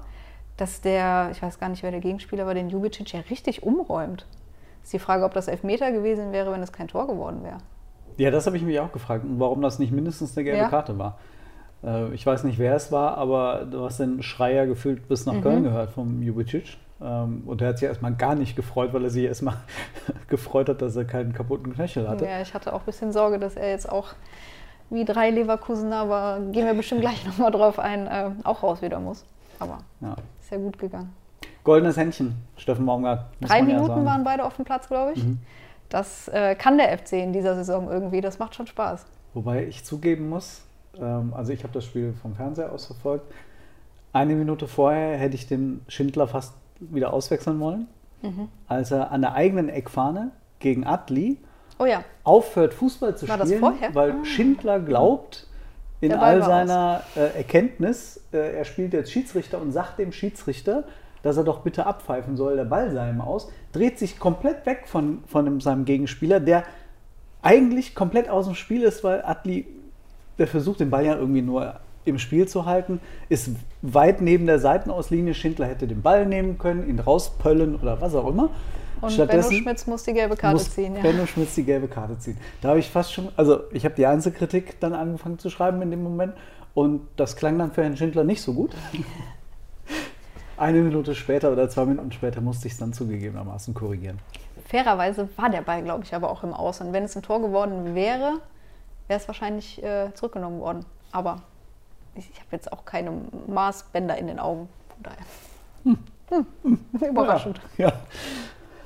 dass 0.56 0.81
der, 0.81 1.29
ich 1.32 1.43
weiß 1.43 1.58
gar 1.58 1.69
nicht, 1.69 1.82
wer 1.82 1.91
der 1.91 2.00
Gegenspieler 2.00 2.47
war, 2.47 2.55
den 2.55 2.69
Jubicic 2.69 3.12
ja 3.12 3.20
richtig 3.31 3.62
umräumt. 3.62 4.26
Ist 4.82 4.93
die 4.93 4.99
Frage, 4.99 5.25
ob 5.25 5.35
das 5.35 5.49
Elfmeter 5.49 5.93
gewesen 5.93 6.32
wäre, 6.32 6.52
wenn 6.52 6.62
es 6.62 6.73
kein 6.73 6.88
Tor 6.88 7.06
geworden 7.06 7.43
wäre. 7.44 7.58
Ja, 8.17 8.31
das 8.31 8.47
habe 8.47 8.56
ich 8.56 8.62
mich 8.62 8.79
auch 8.81 8.93
gefragt. 8.93 9.25
Und 9.25 9.38
warum 9.41 9.62
das 9.62 9.79
nicht 9.79 9.93
mindestens 9.93 10.37
eine 10.37 10.44
gelbe 10.44 10.58
Ja. 10.62 10.69
Karte 10.69 10.99
war. 10.99 11.19
Äh, 11.85 12.12
ich 12.12 12.26
weiß 12.26 12.44
nicht, 12.44 12.58
wer 12.58 12.75
es 12.75 12.91
war, 12.93 13.17
aber 13.17 13.64
du 13.70 13.85
hast 13.85 14.00
den 14.00 14.23
Schreier 14.23 14.67
gefühlt 14.67 15.08
bis 15.08 15.25
Mhm. 15.26 15.32
nach 15.37 15.43
Köln 15.43 15.62
gehört 15.62 15.91
vom 15.93 16.23
Jubicic. 16.23 16.76
Ähm, 17.02 17.43
und 17.47 17.61
der 17.61 17.69
hat 17.69 17.79
sich 17.79 17.88
erstmal 17.88 18.14
gar 18.14 18.35
nicht 18.35 18.56
gefreut, 18.56 18.93
weil 18.93 19.05
er 19.05 19.11
sich 19.11 19.25
erstmal 19.25 19.56
gefreut 20.29 20.69
hat, 20.69 20.82
dass 20.82 20.97
er 20.97 21.05
keinen 21.05 21.32
kaputten 21.32 21.73
Knöchel 21.75 22.08
hatte. 22.08 22.26
Ja, 22.26 22.41
ich 22.41 22.52
hatte 22.52 22.73
auch 22.73 22.81
ein 22.81 22.87
bisschen 22.87 23.12
Sorge, 23.12 23.38
dass 23.38 23.56
er 23.56 23.70
jetzt 23.70 23.88
auch 23.91 24.08
wie 24.91 25.05
drei 25.05 25.31
Leverkusener, 25.31 25.97
aber 25.97 26.41
gehen 26.52 26.67
wir 26.67 26.75
bestimmt 26.75 27.00
gleich 27.00 27.25
nochmal 27.26 27.50
drauf 27.50 27.79
ein, 27.79 28.06
äh, 28.06 28.31
auch 28.44 28.62
raus 28.62 28.82
wieder 28.82 29.00
muss. 29.00 29.25
Aber 29.58 29.79
Ja. 30.00 30.17
ist 30.41 30.50
ja 30.50 30.58
gut 30.58 30.79
gegangen. 30.79 31.14
Goldenes 31.64 31.97
Händchen, 31.97 32.35
Steffen 32.56 32.87
Baumgart. 32.87 33.26
Drei 33.41 33.58
ja 33.58 33.64
Minuten 33.64 34.05
waren 34.05 34.25
beide 34.25 34.44
auf 34.44 34.56
dem 34.56 34.64
Platz, 34.64 34.88
glaube 34.88 35.12
ich. 35.14 35.23
Das 35.91 36.29
äh, 36.29 36.55
kann 36.55 36.79
der 36.79 36.97
FC 36.97 37.14
in 37.14 37.32
dieser 37.32 37.55
Saison 37.55 37.91
irgendwie, 37.91 38.20
das 38.20 38.38
macht 38.38 38.55
schon 38.55 38.67
Spaß. 38.67 39.05
Wobei 39.35 39.67
ich 39.67 39.85
zugeben 39.85 40.29
muss, 40.29 40.62
ähm, 40.99 41.35
also 41.37 41.52
ich 41.52 41.62
habe 41.62 41.73
das 41.75 41.85
Spiel 41.85 42.14
vom 42.23 42.35
Fernseher 42.35 42.73
aus 42.73 42.87
verfolgt. 42.87 43.31
Eine 44.12 44.35
Minute 44.35 44.67
vorher 44.67 45.19
hätte 45.19 45.35
ich 45.35 45.47
den 45.47 45.82
Schindler 45.88 46.26
fast 46.26 46.55
wieder 46.81 47.12
auswechseln 47.12 47.61
wollen, 47.61 47.87
Mhm. 48.23 48.49
als 48.69 48.91
er 48.91 49.11
an 49.12 49.23
der 49.23 49.35
eigenen 49.35 49.69
Eckfahne 49.69 50.31
gegen 50.59 50.85
Adli 50.87 51.38
Oh 51.79 51.87
ja, 51.87 52.05
aufhört, 52.25 52.75
Fußball 52.75 53.17
zu 53.17 53.27
War 53.29 53.38
spielen, 53.47 53.62
weil 53.94 54.11
Ah. 54.12 54.25
Schindler 54.25 54.81
glaubt, 54.81 55.47
in 56.03 56.12
all 56.12 56.43
seiner 56.43 57.03
äh, 57.17 57.37
Erkenntnis, 57.38 58.21
äh, 58.32 58.56
er 58.59 58.65
spielt 58.65 58.93
jetzt 58.93 59.11
Schiedsrichter 59.12 59.61
und 59.61 59.73
sagt 59.73 59.99
dem 59.99 60.12
Schiedsrichter, 60.12 60.85
dass 61.23 61.37
er 61.38 61.45
doch 61.45 61.61
bitte 61.61 61.87
abpfeifen 61.87 62.37
soll, 62.37 62.57
der 62.57 62.64
Ball 62.64 62.90
sei 62.90 63.09
ihm 63.11 63.21
aus, 63.21 63.50
dreht 63.73 63.99
sich 63.99 64.19
komplett 64.19 64.64
weg 64.66 64.83
von, 64.87 65.23
von 65.26 65.45
dem, 65.47 65.61
seinem 65.61 65.85
Gegenspieler, 65.87 66.40
der 66.40 66.64
eigentlich 67.43 67.95
komplett 67.95 68.28
aus 68.28 68.47
dem 68.47 68.55
Spiel 68.55 68.83
ist, 68.83 69.02
weil 69.05 69.23
Adli, 69.25 69.66
der 70.38 70.47
versucht 70.47 70.81
den 70.81 70.90
Ball 70.90 71.05
ja 71.07 71.14
irgendwie 71.16 71.43
nur 71.43 71.75
im 72.05 72.19
Spiel 72.19 72.47
zu 72.49 72.64
halten, 72.66 73.00
ist 73.28 73.50
weit 73.83 74.21
neben 74.21 74.47
der 74.47 74.59
Seitenauslinie. 74.59 75.35
Schindler 75.35 75.67
hätte 75.67 75.87
den 75.87 76.03
Ball 76.03 76.27
nehmen 76.27 76.59
können, 76.59 76.89
ihn 76.89 76.99
rauspöllen 76.99 77.77
oder 77.77 78.01
was 78.01 78.15
auch 78.15 78.29
immer. 78.29 78.51
und 79.01 79.17
Benno 79.17 79.51
Schmitz 79.51 79.87
muss 79.87 80.03
die 80.05 80.13
gelbe 80.13 80.37
Karte 80.37 80.63
ziehen. 80.63 80.97
Ja. 80.97 81.03
Benno 81.03 81.27
Schmitz 81.27 81.55
die 81.55 81.65
gelbe 81.65 81.89
Karte 81.89 82.19
ziehen. 82.19 82.37
Da 82.61 82.71
habe 82.71 82.79
ich 82.79 82.89
fast 82.89 83.13
schon, 83.13 83.29
also 83.37 83.61
ich 83.73 83.85
habe 83.85 83.95
die 83.95 84.07
Einzelkritik 84.07 84.79
dann 84.81 84.93
angefangen 84.93 85.39
zu 85.39 85.51
schreiben 85.51 85.81
in 85.83 85.91
dem 85.91 86.03
Moment 86.03 86.35
und 86.75 87.07
das 87.17 87.37
klang 87.37 87.59
dann 87.59 87.73
für 87.73 87.83
Herrn 87.83 87.97
Schindler 87.97 88.25
nicht 88.25 88.43
so 88.43 88.53
gut. 88.53 88.73
Eine 90.57 90.83
Minute 90.83 91.15
später 91.15 91.51
oder 91.51 91.71
zwei 91.71 91.87
Minuten 91.87 92.13
später 92.13 92.43
musste 92.43 92.67
ich 92.67 92.75
es 92.75 92.79
dann 92.79 92.93
zugegebenermaßen 92.93 93.73
korrigieren. 93.73 94.19
Fairerweise 94.67 95.29
war 95.37 95.49
der 95.49 95.63
Ball, 95.63 95.83
glaube 95.83 96.05
ich, 96.05 96.15
aber 96.15 96.31
auch 96.31 96.45
im 96.45 96.53
Aus. 96.53 96.83
Und 96.83 96.93
wenn 96.93 97.05
es 97.05 97.17
ein 97.17 97.23
Tor 97.23 97.41
geworden 97.41 97.95
wäre, 97.95 98.35
wäre 99.09 99.19
es 99.19 99.27
wahrscheinlich 99.27 99.83
äh, 99.83 100.13
zurückgenommen 100.13 100.61
worden. 100.61 100.85
Aber 101.13 101.43
ich, 102.14 102.31
ich 102.31 102.40
habe 102.40 102.49
jetzt 102.52 102.73
auch 102.73 102.85
keine 102.85 103.12
Maßbänder 103.47 104.17
in 104.19 104.26
den 104.26 104.38
Augen. 104.38 104.69
Von 104.88 105.02
daher. 105.02 105.25
Hm. 105.85 105.99
Überraschend. 107.09 107.61
Ja. 107.76 107.88
ja. 107.88 107.93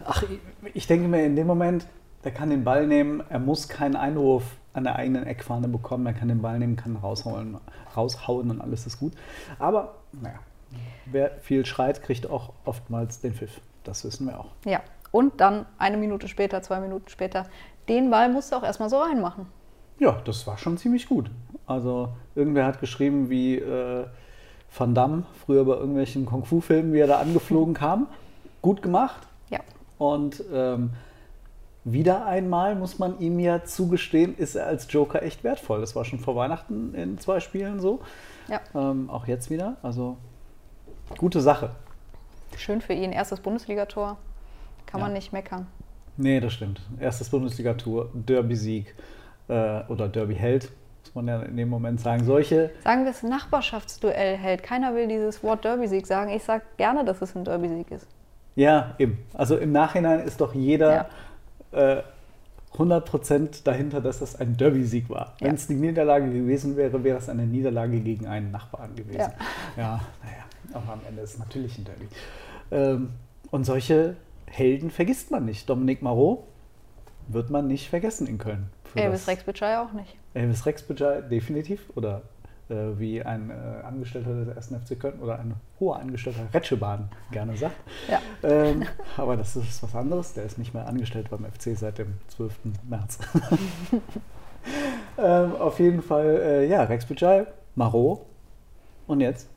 Ach, 0.05 0.23
ich, 0.23 0.41
ich 0.75 0.87
denke 0.87 1.09
mir 1.09 1.25
in 1.25 1.37
dem 1.37 1.47
Moment, 1.47 1.87
der 2.25 2.33
kann 2.33 2.51
den 2.51 2.65
Ball 2.65 2.87
nehmen, 2.87 3.23
er 3.29 3.39
muss 3.39 3.69
keinen 3.69 3.97
Einwurf 3.97 4.45
an 4.73 4.85
der 4.85 4.97
eigenen 4.97 5.27
Eckfahne 5.27 5.69
bekommen, 5.69 6.07
er 6.07 6.15
kann 6.15 6.29
den 6.29 6.43
Ball 6.43 6.59
nehmen, 6.59 6.77
kann 6.77 6.97
raushauen, 6.97 7.59
raushauen 7.97 8.51
und 8.51 8.61
alles 8.61 8.87
ist 8.87 8.99
gut. 8.99 9.13
Aber 9.59 9.95
naja, 10.13 10.39
wer 11.07 11.31
viel 11.43 11.65
schreit, 11.65 12.03
kriegt 12.03 12.29
auch 12.29 12.53
oftmals 12.65 13.21
den 13.21 13.35
Pfiff. 13.35 13.61
Das 13.85 14.05
wissen 14.05 14.27
wir 14.27 14.41
auch. 14.41 14.51
Ja. 14.65 14.81
Und 15.11 15.41
dann 15.41 15.67
eine 15.79 15.97
Minute 15.97 16.27
später, 16.27 16.61
zwei 16.63 16.81
Minuten 16.81 17.09
später, 17.09 17.47
den 17.89 18.11
Ball 18.11 18.33
musst 18.33 18.51
du 18.51 18.57
auch 18.57 18.65
erstmal 18.65 18.91
so 18.91 18.99
reinmachen. 18.99 19.47
Ja, 19.99 20.21
das 20.25 20.47
war 20.47 20.59
schon 20.59 20.77
ziemlich 20.77 21.09
gut. 21.09 21.31
Also 21.67 22.11
irgendwer 22.35 22.67
hat 22.67 22.81
geschrieben, 22.81 23.31
wie 23.31 23.57
äh, 23.57 24.05
Van 24.77 24.95
Damme 24.95 25.25
früher 25.47 25.65
bei 25.65 25.75
irgendwelchen 25.75 26.27
Kung-Fu-Filmen, 26.27 26.93
wie 26.93 26.99
er 26.99 27.07
da 27.07 27.19
angeflogen 27.21 27.75
kam. 27.75 28.09
Gut 28.61 28.83
gemacht. 28.83 29.21
Ja. 29.51 29.61
Und 29.99 30.43
ähm, 30.53 30.91
wieder 31.85 32.27
einmal, 32.27 32.75
muss 32.75 32.99
man 32.99 33.19
ihm 33.21 33.39
ja 33.39 33.63
zugestehen, 33.65 34.37
ist 34.37 34.55
er 34.57 34.67
als 34.67 34.87
Joker 34.91 35.23
echt 35.23 35.45
wertvoll. 35.45 35.81
Das 35.81 35.95
war 35.95 36.05
schon 36.05 36.19
vor 36.19 36.35
Weihnachten 36.35 36.95
in 36.95 37.19
zwei 37.19 37.41
Spielen 37.41 37.79
so. 37.81 38.01
Ja. 38.49 38.61
Ähm, 38.75 39.09
auch 39.11 39.27
jetzt 39.27 39.51
wieder. 39.51 39.77
Also 39.83 40.17
gute 41.19 41.41
Sache. 41.41 41.71
Schön 42.57 42.81
für 42.81 42.95
ihn. 42.95 43.13
Erstes 43.13 43.41
Bundesligator. 43.41 44.17
Kann 44.87 45.01
Ja. 45.01 45.07
man 45.07 45.13
nicht 45.15 45.33
meckern. 45.33 45.67
Nee, 46.17 46.41
das 46.41 46.53
stimmt. 46.53 46.81
Erstes 47.01 47.29
Bundesliga-Tour, 47.31 48.11
Derby-Sieg 48.15 48.95
äh, 49.49 49.83
oder 49.89 50.09
Derby-Held, 50.09 50.71
muss 51.03 51.15
man 51.15 51.29
ja 51.29 51.43
in 51.43 51.57
dem 51.57 51.69
Moment 51.69 52.01
sagen. 52.01 52.25
Solche, 52.25 52.71
Sagen 52.83 53.05
wir 53.05 53.11
es 53.11 53.23
Nachbarschaftsduell 53.23 54.37
hält. 54.37 54.63
Keiner 54.63 54.95
will 54.95 55.09
dieses 55.09 55.43
Wort 55.43 55.65
Derby-Sieg 55.65 56.07
sagen. 56.07 56.31
Ich 56.31 56.43
sage 56.45 56.63
gerne, 56.77 57.05
dass 57.05 57.23
es 57.23 57.35
ein 57.37 57.45
Derby-Sieg 57.45 57.91
ist. 57.91 58.07
ja, 58.57 58.95
eben. 58.99 59.19
Also 59.35 59.57
im 59.57 59.73
Nachhinein 59.73 60.21
ist 60.21 60.41
doch 60.41 60.55
jeder 60.55 61.09
äh, 61.73 62.03
100% 62.77 63.63
dahinter, 63.65 64.01
dass 64.01 64.19
das 64.19 64.37
ein 64.37 64.57
Derby-Sieg 64.57 65.09
war. 65.09 65.35
Ja. 65.41 65.47
Wenn 65.47 65.55
es 65.55 65.67
die 65.67 65.75
Niederlage 65.75 66.31
gewesen 66.31 66.77
wäre, 66.77 67.05
wäre 67.05 67.19
es 67.19 67.29
eine 67.29 67.47
Niederlage 67.47 68.01
gegen 68.01 68.27
einen 68.27 68.51
Nachbarn 68.51 68.95
gewesen. 68.97 69.19
Ja. 69.19 69.33
ja 69.77 70.01
naja, 70.23 70.45
aber 70.73 70.95
am 70.95 71.01
Ende 71.09 71.23
ist 71.23 71.35
es 71.35 71.39
natürlich 71.39 71.79
ein 71.79 71.85
Derby. 71.85 72.09
Ähm, 72.71 73.11
und 73.51 73.65
solche 73.65 74.17
Helden 74.47 74.91
vergisst 74.91 75.31
man 75.31 75.45
nicht. 75.45 75.69
Dominik 75.69 76.03
Marot 76.03 76.45
wird 77.29 77.51
man 77.51 77.69
nicht 77.69 77.89
vergessen 77.89 78.27
in 78.27 78.39
Köln. 78.39 78.69
Für 78.95 79.01
Elvis 79.01 79.21
das- 79.21 79.29
Rex 79.29 79.45
Bitschei 79.45 79.79
auch 79.79 79.93
nicht. 79.93 80.17
Elvis 80.35 80.65
Rex 80.67 80.83
Budget 80.83 81.31
definitiv 81.31 81.91
oder 81.95 82.23
äh, 82.69 82.75
wie 82.99 83.23
ein 83.23 83.51
äh, 83.51 83.85
Angestellter 83.85 84.47
des 84.47 84.73
1. 84.73 84.85
FC 84.85 84.99
Köln 84.99 85.21
oder 85.21 85.39
ein 85.39 85.55
hoher 85.79 85.99
Angestellter 85.99 86.49
Retschebaden 86.53 87.09
gerne 87.31 87.57
sagt. 87.57 87.77
Ja. 88.09 88.21
Ähm, 88.43 88.85
aber 89.17 89.37
das 89.37 89.55
ist 89.55 89.83
was 89.83 89.95
anderes. 89.95 90.33
Der 90.33 90.45
ist 90.45 90.59
nicht 90.59 90.73
mehr 90.73 90.87
angestellt 90.87 91.29
beim 91.31 91.45
FC 91.45 91.77
seit 91.77 91.99
dem 91.99 92.15
12. 92.29 92.55
März. 92.89 93.19
ähm, 95.19 95.57
auf 95.57 95.79
jeden 95.79 96.03
Fall, 96.03 96.41
äh, 96.43 96.67
ja, 96.69 96.85
Rex 96.85 97.05
Budget, 97.05 97.49
Marot 97.75 98.21
und 99.07 99.21
jetzt 99.21 99.49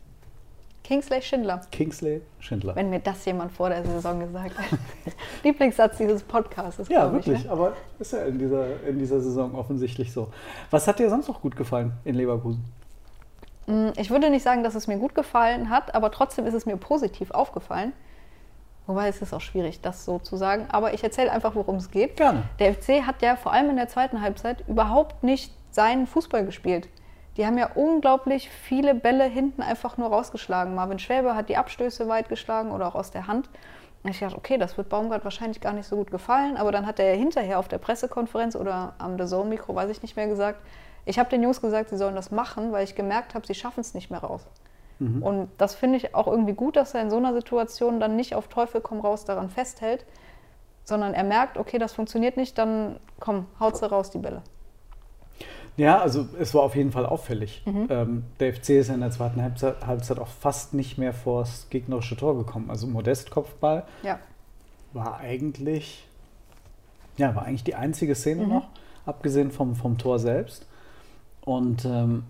Kingsley 0.88 1.22
Schindler. 1.22 1.62
Kingsley 1.70 2.22
Schindler. 2.40 2.74
Wenn 2.74 2.90
mir 2.90 3.00
das 3.00 3.26
jemand 3.26 3.52
vor 3.52 3.68
der 3.68 3.84
Saison 3.84 4.22
gesagt 4.22 4.58
hat. 4.58 4.80
Lieblingssatz 5.44 5.98
dieses 5.98 6.24
Podcasts. 6.24 6.88
ja, 6.88 7.10
glaub 7.10 7.20
ich, 7.20 7.28
wirklich, 7.28 7.44
ne? 7.46 7.52
aber 7.52 7.74
ist 8.00 8.14
ja 8.14 8.20
in 8.24 8.40
dieser, 8.40 8.84
in 8.88 8.98
dieser 8.98 9.20
Saison 9.20 9.54
offensichtlich 9.54 10.14
so. 10.14 10.30
Was 10.72 10.88
hat 10.88 11.00
dir 11.00 11.10
sonst 11.10 11.28
noch 11.28 11.42
gut 11.42 11.58
gefallen 11.58 11.92
in 12.06 12.16
Leverkusen? 12.16 12.64
Mm, 13.66 13.90
Ich 13.98 14.10
würde 14.12 14.30
nicht 14.30 14.44
sagen, 14.44 14.64
dass 14.64 14.76
es 14.76 14.88
mir 14.88 14.98
gut 14.98 15.14
gefallen 15.14 15.70
hat, 15.70 15.94
aber 15.94 16.10
trotzdem 16.10 16.46
ist 16.46 16.54
es 16.54 16.66
mir 16.66 16.78
positiv 16.78 17.32
aufgefallen. 17.32 17.92
Wobei 18.86 19.10
es 19.10 19.22
ist 19.22 19.34
auch 19.34 19.42
schwierig, 19.42 19.82
das 19.82 20.06
so 20.06 20.20
zu 20.20 20.38
sagen. 20.38 20.68
Aber 20.70 20.94
ich 20.94 21.04
erzähle 21.04 21.34
einfach, 21.34 21.54
worum 21.56 21.76
es 21.76 21.92
geht. 21.92 22.16
Gerne. 22.16 22.44
Der 22.60 22.74
FC 22.74 23.02
hat 23.06 23.22
ja 23.22 23.36
vor 23.36 23.52
allem 23.52 23.70
in 23.72 23.76
der 23.76 23.90
zweiten 23.90 24.22
Halbzeit 24.22 24.64
überhaupt 24.70 25.22
nicht 25.22 25.52
seinen 25.70 26.08
Fußball 26.08 26.46
gespielt. 26.46 26.88
Die 27.38 27.46
haben 27.46 27.58
ja 27.58 27.70
unglaublich 27.76 28.50
viele 28.50 28.96
Bälle 28.96 29.24
hinten 29.26 29.62
einfach 29.62 29.98
nur 29.98 30.10
rausgeschlagen. 30.10 30.74
Marvin 30.74 31.00
Schwäbe 31.00 31.36
hat 31.36 31.50
die 31.50 31.58
Abstöße 31.58 32.08
weit 32.08 32.30
geschlagen 32.30 32.72
oder 32.72 32.88
auch 32.88 32.96
aus 32.96 33.12
der 33.12 33.28
Hand. 33.28 33.50
Und 34.04 34.10
ich 34.10 34.20
dachte, 34.20 34.36
okay, 34.36 34.58
das 34.58 34.78
wird 34.78 34.90
Baumgart 34.90 35.24
wahrscheinlich 35.24 35.62
gar 35.62 35.74
nicht 35.74 35.88
so 35.88 35.96
gut 35.96 36.10
gefallen. 36.10 36.58
Aber 36.58 36.72
dann 36.72 36.88
hat 36.88 37.00
er 37.00 37.14
ja 37.14 37.18
hinterher 37.18 37.60
auf 37.60 37.68
der 37.68 37.78
Pressekonferenz 37.78 38.56
oder 38.56 38.94
am 38.98 39.18
The 39.20 39.26
Zone-Mikro, 39.26 39.76
weiß 39.76 39.90
ich 39.90 40.02
nicht 40.02 40.16
mehr, 40.16 40.28
gesagt, 40.28 40.62
ich 41.06 41.20
habe 41.20 41.30
den 41.30 41.44
Jungs 41.44 41.62
gesagt, 41.62 41.90
sie 41.90 41.98
sollen 41.98 42.16
das 42.16 42.32
machen, 42.32 42.72
weil 42.72 42.84
ich 42.84 42.96
gemerkt 42.96 43.36
habe, 43.36 43.46
sie 43.46 43.56
schaffen 43.56 43.82
es 43.82 43.94
nicht 43.94 44.10
mehr 44.10 44.20
raus. 44.20 44.46
Und 45.24 45.50
das 45.58 45.76
finde 45.76 45.98
ich 45.98 46.16
auch 46.16 46.28
irgendwie 46.28 46.54
gut, 46.54 46.76
dass 46.76 46.94
er 46.96 47.02
in 47.02 47.10
so 47.10 47.18
einer 47.18 47.34
Situation 47.34 48.00
dann 48.00 48.16
nicht 48.16 48.34
auf 48.34 48.48
Teufel 48.48 48.82
komm 48.82 49.00
raus 49.00 49.26
daran 49.26 49.50
festhält, 49.50 50.06
sondern 50.84 51.14
er 51.14 51.24
merkt, 51.24 51.58
okay, 51.58 51.78
das 51.78 51.94
funktioniert 51.94 52.36
nicht, 52.36 52.58
dann 52.58 53.00
komm, 53.20 53.46
haut 53.60 53.78
sie 53.78 53.90
raus, 53.90 54.10
die 54.10 54.18
Bälle. 54.18 54.42
Ja, 55.78 56.00
also 56.00 56.28
es 56.40 56.54
war 56.56 56.64
auf 56.64 56.76
jeden 56.76 56.92
Fall 56.92 57.06
auffällig. 57.06 57.62
Ähm, 57.90 58.24
der 58.40 58.54
FC 58.54 58.70
ist 58.80 58.90
in 58.90 59.00
der 59.00 59.12
zweiten 59.12 59.42
Halbzeit, 59.42 59.86
Halbzeit 59.86 60.18
auch 60.20 60.28
fast 60.28 60.74
nicht 60.74 60.98
mehr 60.98 61.14
vors 61.14 61.68
gegnerische 61.70 62.18
Tor 62.18 62.36
gekommen. 62.38 62.70
Also 62.72 62.88
Modest 62.88 63.30
Kopfball 63.30 63.84
Ja, 64.04 64.20
war 64.94 65.20
eigentlich, 65.20 66.06
ja, 67.18 67.36
war 67.36 67.44
eigentlich 67.46 67.64
die 67.64 67.76
einzige 67.76 68.16
Szene 68.16 68.48
noch, 68.48 68.68
abgesehen 69.06 69.52
vom, 69.52 69.76
vom 69.76 69.98
Tor 70.00 70.18
selbst. 70.20 70.66
Und 71.42 71.86
ähm, 71.86 72.24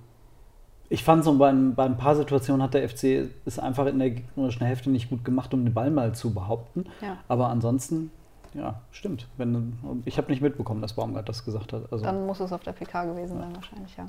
ich 0.89 1.04
fand 1.04 1.24
so 1.24 1.38
bei, 1.38 1.50
ein- 1.50 1.74
bei 1.75 1.86
ein 1.86 1.98
paar 1.98 2.16
Situationen 2.16 2.62
hat 2.62 2.74
der 2.74 2.88
FC 2.88 3.30
es 3.46 3.60
einfach 3.60 3.86
in 3.88 4.00
der 4.00 4.10
gegnerischen 4.12 4.66
Hälfte 4.66 4.89
nicht 4.89 5.10
gut 5.10 5.24
gemacht, 5.25 5.54
um 5.54 5.63
den 5.63 5.74
Ball 5.74 5.89
mal 5.92 6.13
zu 6.16 6.34
behaupten. 6.34 6.86
Ja. 7.01 7.18
Aber 7.30 7.48
ansonsten, 7.50 8.12
ja, 8.54 8.82
stimmt. 8.92 9.27
Wenn, 9.38 9.77
ich 10.06 10.18
habe 10.18 10.30
nicht 10.32 10.42
mitbekommen, 10.42 10.82
dass 10.82 10.94
Baumgart 10.94 11.27
das 11.27 11.46
gesagt 11.46 11.74
hat. 11.74 11.92
Also, 11.92 12.04
dann 12.04 12.25
muss 12.25 12.39
es 12.39 12.51
auf 12.51 12.63
der 12.63 12.74
PK 12.74 13.06
gewesen 13.06 13.38
sein 13.39 13.56
wahrscheinlich, 13.56 13.96
ja. 13.98 14.08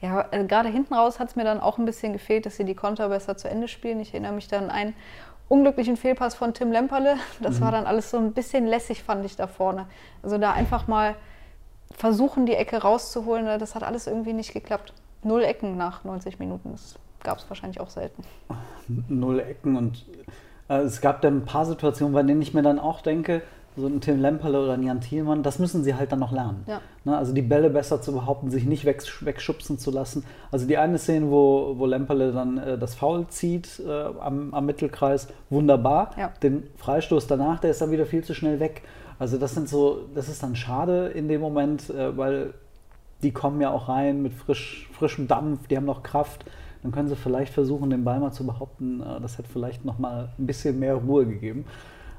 Ja, 0.00 0.26
äh, 0.32 0.44
gerade 0.44 0.68
hinten 0.68 0.94
raus 0.94 1.18
hat 1.18 1.28
es 1.28 1.36
mir 1.36 1.44
dann 1.44 1.60
auch 1.60 1.78
ein 1.78 1.84
bisschen 1.84 2.12
gefehlt, 2.12 2.46
dass 2.46 2.56
sie 2.56 2.64
die 2.64 2.74
Konter 2.74 3.08
besser 3.08 3.36
zu 3.36 3.48
Ende 3.48 3.68
spielen. 3.68 4.00
Ich 4.00 4.12
erinnere 4.12 4.32
mich 4.32 4.48
dann 4.48 4.64
an 4.64 4.70
einen 4.70 4.94
unglücklichen 5.48 5.96
Fehlpass 5.96 6.34
von 6.34 6.54
Tim 6.54 6.72
Lemperle. 6.72 7.16
Das 7.40 7.60
war 7.60 7.70
dann 7.72 7.86
alles 7.86 8.10
so 8.10 8.18
ein 8.18 8.32
bisschen 8.32 8.66
lässig, 8.66 9.02
fand 9.02 9.24
ich 9.24 9.36
da 9.36 9.46
vorne. 9.46 9.86
Also 10.22 10.38
da 10.38 10.52
einfach 10.52 10.88
mal 10.88 11.16
versuchen, 11.90 12.46
die 12.46 12.54
Ecke 12.54 12.82
rauszuholen, 12.82 13.58
das 13.58 13.74
hat 13.74 13.82
alles 13.82 14.06
irgendwie 14.06 14.32
nicht 14.32 14.52
geklappt. 14.52 14.92
Null 15.22 15.42
Ecken 15.42 15.76
nach 15.76 16.04
90 16.04 16.38
Minuten, 16.38 16.72
das 16.72 16.96
gab 17.22 17.38
es 17.38 17.48
wahrscheinlich 17.48 17.80
auch 17.80 17.90
selten. 17.90 18.24
null 19.08 19.40
Ecken 19.40 19.76
und 19.76 20.04
äh, 20.68 20.80
es 20.80 21.00
gab 21.00 21.22
dann 21.22 21.38
ein 21.38 21.44
paar 21.44 21.66
Situationen, 21.66 22.14
bei 22.14 22.22
denen 22.22 22.42
ich 22.42 22.54
mir 22.54 22.62
dann 22.62 22.78
auch 22.78 23.00
denke, 23.00 23.42
so 23.76 23.86
ein 23.86 24.00
Tim 24.00 24.20
Lemperle 24.20 24.62
oder 24.62 24.74
ein 24.74 24.82
Jan 24.82 25.00
Thielmann, 25.00 25.42
das 25.42 25.58
müssen 25.58 25.82
sie 25.82 25.94
halt 25.94 26.12
dann 26.12 26.20
noch 26.20 26.32
lernen. 26.32 26.64
Ja. 26.66 26.80
Ne, 27.04 27.16
also 27.16 27.32
die 27.32 27.42
Bälle 27.42 27.70
besser 27.70 28.00
zu 28.00 28.12
behaupten, 28.12 28.50
sich 28.50 28.64
nicht 28.64 28.84
weg, 28.84 29.02
wegschubsen 29.20 29.78
zu 29.78 29.90
lassen. 29.90 30.24
Also 30.52 30.66
die 30.66 30.78
eine 30.78 30.98
Szene, 30.98 31.30
wo, 31.30 31.74
wo 31.76 31.86
Lemperle 31.86 32.32
dann 32.32 32.58
äh, 32.58 32.78
das 32.78 32.94
Foul 32.94 33.26
zieht 33.28 33.80
äh, 33.84 33.90
am, 34.20 34.54
am 34.54 34.66
Mittelkreis, 34.66 35.28
wunderbar. 35.50 36.10
Ja. 36.16 36.32
Den 36.42 36.64
Freistoß 36.76 37.26
danach, 37.26 37.60
der 37.60 37.70
ist 37.70 37.80
dann 37.80 37.90
wieder 37.90 38.06
viel 38.06 38.22
zu 38.22 38.34
schnell 38.34 38.60
weg. 38.60 38.82
Also 39.18 39.38
das 39.38 39.54
sind 39.54 39.68
so, 39.68 40.08
das 40.14 40.28
ist 40.28 40.42
dann 40.42 40.56
schade 40.56 41.08
in 41.08 41.28
dem 41.28 41.40
Moment, 41.40 41.90
äh, 41.90 42.16
weil 42.16 42.54
die 43.22 43.32
kommen 43.32 43.60
ja 43.60 43.70
auch 43.70 43.88
rein 43.88 44.22
mit 44.22 44.34
frisch, 44.34 44.88
frischem 44.92 45.26
Dampf, 45.26 45.66
die 45.66 45.76
haben 45.76 45.86
noch 45.86 46.02
Kraft. 46.02 46.44
Dann 46.82 46.92
können 46.92 47.08
sie 47.08 47.16
vielleicht 47.16 47.52
versuchen, 47.52 47.88
den 47.88 48.04
Ball 48.04 48.20
mal 48.20 48.32
zu 48.32 48.46
behaupten. 48.46 49.00
Äh, 49.00 49.20
Das 49.20 49.38
hätte 49.38 49.48
vielleicht 49.50 49.84
noch 49.84 49.98
mal 49.98 50.28
ein 50.38 50.46
bisschen 50.46 50.78
mehr 50.78 50.94
Ruhe 50.94 51.26
gegeben. 51.26 51.64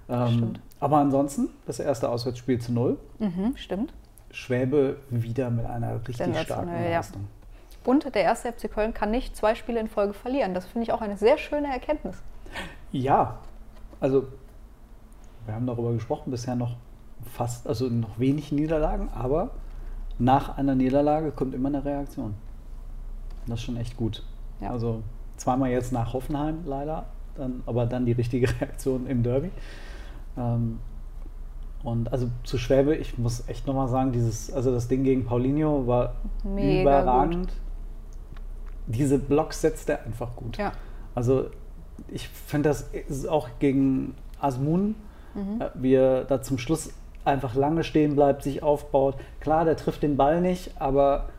Ähm, 0.10 0.54
aber 0.80 0.98
ansonsten, 0.98 1.50
das 1.66 1.80
erste 1.80 2.10
Auswärtsspiel 2.10 2.60
zu 2.60 2.72
null. 2.72 2.98
Mhm, 3.20 3.56
stimmt. 3.56 3.94
Schwäbe 4.32 4.98
wieder 5.10 5.50
mit 5.50 5.66
einer 5.66 5.96
richtig 5.96 6.16
starken 6.16 6.34
Sensationell, 6.34 6.92
ja. 6.92 6.98
Leistung. 6.98 7.28
Und 7.86 8.04
der 8.16 8.24
erste 8.24 8.52
FC 8.52 8.72
Köln 8.72 8.94
kann 8.94 9.12
nicht 9.12 9.36
zwei 9.36 9.56
Spiele 9.56 9.80
in 9.80 9.88
Folge 9.88 10.14
verlieren. 10.14 10.54
Das 10.54 10.66
finde 10.66 10.84
ich 10.84 10.92
auch 10.92 11.02
eine 11.02 11.18
sehr 11.18 11.38
schöne 11.38 11.68
Erkenntnis. 11.68 12.18
Ja, 12.92 13.38
also 14.00 14.28
wir 15.46 15.54
haben 15.54 15.68
darüber 15.68 15.94
gesprochen, 15.94 16.32
bisher 16.32 16.56
noch 16.56 16.76
fast, 17.34 17.68
also 17.68 17.88
noch 17.88 18.20
wenig 18.20 18.52
Niederlagen, 18.52 19.10
aber 19.14 19.52
nach 20.18 20.58
einer 20.58 20.76
Niederlage 20.76 21.32
kommt 21.32 21.54
immer 21.54 21.70
eine 21.70 21.86
Reaktion. 21.86 22.36
Das 23.48 23.60
ist 23.60 23.66
schon 23.66 23.78
echt 23.78 23.96
gut. 23.98 24.24
Ja. 24.62 24.72
Also 24.72 25.04
zweimal 25.38 25.70
jetzt 25.70 25.92
nach 25.92 26.14
Hoffenheim 26.14 26.64
leider, 26.66 27.06
dann, 27.36 27.64
aber 27.66 27.86
dann 27.86 28.06
die 28.06 28.14
richtige 28.14 28.48
Reaktion 28.62 29.08
im 29.08 29.24
Derby. 29.24 29.52
Ähm, 30.38 30.80
und 31.84 32.12
also 32.12 32.30
zu 32.44 32.58
Schwäbe, 32.58 32.96
ich 32.96 33.18
muss 33.18 33.48
echt 33.48 33.68
nochmal 33.68 33.88
sagen, 33.88 34.12
dieses, 34.12 34.52
also 34.52 34.72
das 34.72 34.88
Ding 34.88 35.04
gegen 35.04 35.26
Paulinho 35.26 35.86
war 35.86 36.16
Mega 36.44 36.82
überragend. 36.82 37.54
Diese 38.88 39.20
Blocks 39.20 39.62
setzt 39.62 39.90
er 39.90 40.04
einfach 40.04 40.36
gut. 40.36 40.58
Ja. 40.58 40.72
Also 41.14 41.50
ich 42.08 42.28
finde 42.28 42.70
das 42.70 42.90
ist 43.08 43.28
auch 43.28 43.50
gegen 43.60 44.16
Asmun, 44.40 44.96
äh, 45.36 45.70
wie 45.76 45.94
er 45.94 46.24
da 46.24 46.42
zum 46.42 46.58
Schluss 46.58 46.92
einfach 47.24 47.56
lange 47.56 47.84
stehen 47.84 48.16
bleibt, 48.16 48.44
sich 48.44 48.64
aufbaut. 48.64 49.16
Klar, 49.40 49.66
der 49.66 49.78
trifft 49.78 50.04
den 50.04 50.18
Ball 50.18 50.42
nicht, 50.42 50.80
aber 50.80 51.30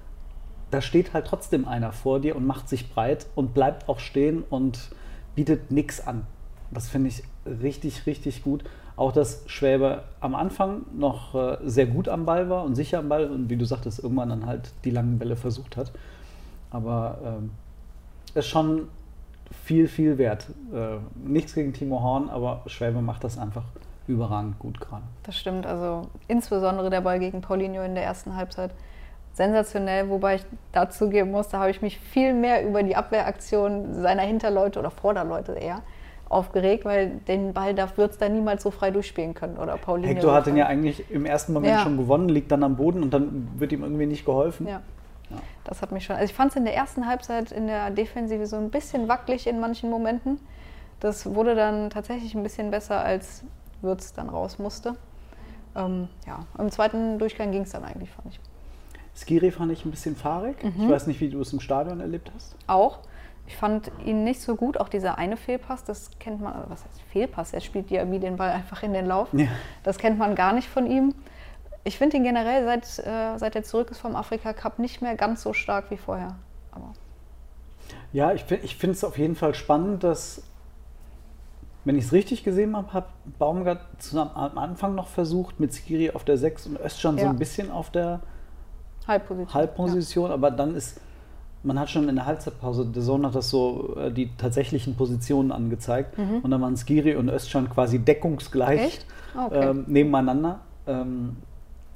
da 0.70 0.80
steht 0.80 1.12
halt 1.14 1.26
trotzdem 1.26 1.66
einer 1.66 1.92
vor 1.92 2.20
dir 2.20 2.36
und 2.36 2.46
macht 2.46 2.68
sich 2.68 2.92
breit 2.92 3.26
und 3.34 3.54
bleibt 3.54 3.88
auch 3.88 4.00
stehen 4.00 4.44
und 4.48 4.90
bietet 5.34 5.70
nichts 5.70 6.06
an. 6.06 6.26
Das 6.70 6.88
finde 6.88 7.08
ich 7.08 7.22
richtig, 7.46 8.06
richtig 8.06 8.42
gut. 8.42 8.64
Auch 8.96 9.12
dass 9.12 9.42
Schwäbe 9.46 10.04
am 10.20 10.34
Anfang 10.34 10.82
noch 10.96 11.34
äh, 11.34 11.58
sehr 11.64 11.86
gut 11.86 12.08
am 12.08 12.24
Ball 12.24 12.48
war 12.48 12.64
und 12.64 12.74
sicher 12.74 12.98
am 12.98 13.08
Ball 13.08 13.30
und 13.30 13.50
wie 13.50 13.56
du 13.56 13.66
sagtest, 13.66 14.02
irgendwann 14.02 14.30
dann 14.30 14.46
halt 14.46 14.72
die 14.84 14.90
langen 14.90 15.18
Bälle 15.18 15.36
versucht 15.36 15.76
hat. 15.76 15.92
Aber 16.70 17.18
ähm, 17.22 17.50
ist 18.34 18.48
schon 18.48 18.88
viel, 19.64 19.86
viel 19.86 20.18
wert. 20.18 20.46
Äh, 20.72 20.96
nichts 21.26 21.54
gegen 21.54 21.72
Timo 21.72 22.02
Horn, 22.02 22.30
aber 22.30 22.62
Schwäbe 22.66 23.02
macht 23.02 23.22
das 23.22 23.38
einfach 23.38 23.64
überragend 24.08 24.58
gut 24.58 24.80
gerade. 24.80 25.02
Das 25.24 25.36
stimmt, 25.36 25.66
also 25.66 26.08
insbesondere 26.28 26.90
der 26.90 27.00
Ball 27.00 27.18
gegen 27.18 27.40
Paulinho 27.40 27.82
in 27.82 27.94
der 27.94 28.04
ersten 28.04 28.36
Halbzeit. 28.36 28.70
Sensationell, 29.34 30.08
wobei 30.08 30.36
ich 30.36 30.46
dazu 30.72 31.10
geben 31.10 31.30
muss, 31.30 31.48
da 31.48 31.58
habe 31.58 31.70
ich 31.70 31.82
mich 31.82 31.98
viel 31.98 32.32
mehr 32.32 32.66
über 32.66 32.82
die 32.82 32.96
Abwehraktion 32.96 33.92
seiner 33.92 34.22
Hinterleute 34.22 34.78
oder 34.78 34.90
Vorderleute 34.90 35.52
eher 35.52 35.82
aufgeregt, 36.28 36.84
weil 36.84 37.20
den 37.28 37.52
Ball 37.52 37.74
darf 37.74 37.96
Würz 37.96 38.18
da 38.18 38.28
niemals 38.28 38.62
so 38.62 38.70
frei 38.70 38.90
durchspielen 38.90 39.34
können 39.34 39.58
oder 39.58 39.76
Pauline. 39.76 40.08
Hector 40.08 40.34
hat 40.34 40.46
den 40.46 40.56
ja 40.56 40.66
eigentlich 40.66 41.10
im 41.10 41.24
ersten 41.24 41.52
Moment 41.52 41.72
Ja. 41.74 41.82
schon 41.82 41.96
gewonnen, 41.96 42.28
liegt 42.28 42.50
dann 42.50 42.62
am 42.64 42.76
Boden 42.76 43.02
und 43.02 43.14
dann 43.14 43.48
wird 43.58 43.72
ihm 43.72 43.82
irgendwie 43.82 44.06
nicht 44.06 44.24
geholfen. 44.24 44.66
Ja. 44.66 44.80
Das 45.64 45.82
hat 45.82 45.90
mich 45.90 46.04
schon. 46.04 46.14
Also 46.16 46.30
ich 46.30 46.34
fand 46.36 46.52
es 46.52 46.56
in 46.56 46.64
der 46.64 46.74
ersten 46.74 47.06
Halbzeit 47.06 47.50
in 47.50 47.66
der 47.66 47.90
Defensive 47.90 48.46
so 48.46 48.56
ein 48.56 48.70
bisschen 48.70 49.08
wackelig 49.08 49.46
in 49.48 49.58
manchen 49.58 49.90
Momenten. 49.90 50.38
Das 51.00 51.34
wurde 51.34 51.54
dann 51.54 51.90
tatsächlich 51.90 52.34
ein 52.34 52.42
bisschen 52.42 52.70
besser, 52.70 53.00
als 53.00 53.42
Würz 53.82 54.12
dann 54.12 54.28
raus 54.28 54.58
musste. 54.58 54.94
Ähm, 55.74 56.08
ja, 56.26 56.40
im 56.58 56.70
zweiten 56.70 57.18
Durchgang 57.18 57.50
ging 57.50 57.62
es 57.62 57.70
dann 57.70 57.84
eigentlich, 57.84 58.10
fand 58.10 58.28
ich. 58.28 58.40
Skiri 59.14 59.50
fand 59.50 59.72
ich 59.72 59.84
ein 59.84 59.90
bisschen 59.90 60.14
fahrig. 60.16 60.62
Mhm. 60.62 60.84
Ich 60.84 60.88
weiß 60.88 61.06
nicht, 61.06 61.20
wie 61.20 61.28
du 61.28 61.40
es 61.40 61.52
im 61.52 61.60
Stadion 61.60 62.00
erlebt 62.00 62.30
hast. 62.34 62.54
Auch. 62.66 63.00
Ich 63.48 63.56
fand 63.56 63.90
ihn 64.04 64.24
nicht 64.24 64.40
so 64.40 64.56
gut, 64.56 64.78
auch 64.78 64.88
dieser 64.88 65.18
eine 65.18 65.36
Fehlpass, 65.36 65.84
das 65.84 66.10
kennt 66.18 66.40
man, 66.40 66.54
was 66.68 66.84
heißt 66.84 67.00
Fehlpass? 67.12 67.52
Er 67.52 67.60
spielt 67.60 67.90
ja 67.90 68.10
wie 68.10 68.18
den 68.18 68.36
Ball 68.36 68.50
einfach 68.50 68.82
in 68.82 68.92
den 68.92 69.06
Lauf. 69.06 69.28
Ja. 69.32 69.46
Das 69.84 69.98
kennt 69.98 70.18
man 70.18 70.34
gar 70.34 70.52
nicht 70.52 70.68
von 70.68 70.90
ihm. 70.90 71.14
Ich 71.84 71.96
finde 71.98 72.16
ihn 72.16 72.24
generell, 72.24 72.64
seit, 72.64 73.06
äh, 73.06 73.38
seit 73.38 73.54
er 73.54 73.62
zurück 73.62 73.90
ist 73.92 74.00
vom 74.00 74.16
Afrika 74.16 74.52
Cup, 74.52 74.80
nicht 74.80 75.00
mehr 75.00 75.14
ganz 75.14 75.42
so 75.42 75.52
stark 75.52 75.90
wie 75.92 75.96
vorher. 75.96 76.34
Aber 76.72 76.92
Ja, 78.12 78.32
ich, 78.32 78.44
ich 78.50 78.76
finde 78.76 78.94
es 78.96 79.04
auf 79.04 79.16
jeden 79.16 79.36
Fall 79.36 79.54
spannend, 79.54 80.02
dass, 80.02 80.42
wenn 81.84 81.96
ich 81.96 82.06
es 82.06 82.12
richtig 82.12 82.42
gesehen 82.42 82.76
habe, 82.76 82.92
hat 82.92 83.06
Baumgart 83.38 83.80
zusammen, 83.98 84.32
am 84.34 84.58
Anfang 84.58 84.96
noch 84.96 85.06
versucht, 85.06 85.60
mit 85.60 85.72
Skiri 85.72 86.10
auf 86.10 86.24
der 86.24 86.36
6 86.36 86.66
und 86.66 86.80
Özcan 86.80 87.16
so 87.16 87.22
Ja. 87.24 87.30
ein 87.30 87.38
bisschen 87.38 87.70
auf 87.70 87.90
der 87.90 88.18
Halbposition. 89.06 89.54
Halbposition, 89.54 90.30
aber 90.32 90.50
dann 90.50 90.74
ist, 90.74 91.00
man 91.66 91.78
hat 91.78 91.90
schon 91.90 92.08
in 92.08 92.14
der 92.16 92.26
Halbzeitpause, 92.26 92.86
der 92.86 93.02
Sohn 93.02 93.26
hat 93.26 93.34
das 93.34 93.50
so, 93.50 93.96
äh, 93.98 94.10
die 94.12 94.30
tatsächlichen 94.38 94.94
Positionen 94.94 95.52
angezeigt 95.52 96.16
und 96.42 96.50
dann 96.50 96.60
waren 96.62 96.76
Skiri 96.76 97.16
und 97.16 97.28
Özcan 97.28 97.68
quasi 97.68 97.98
deckungsgleich 97.98 99.00
Mhm. 99.34 99.38
Ah, 99.38 99.46
okay. 99.46 99.68
ähm, 99.70 99.84
nebeneinander 99.86 100.60
ähm, 100.86 101.36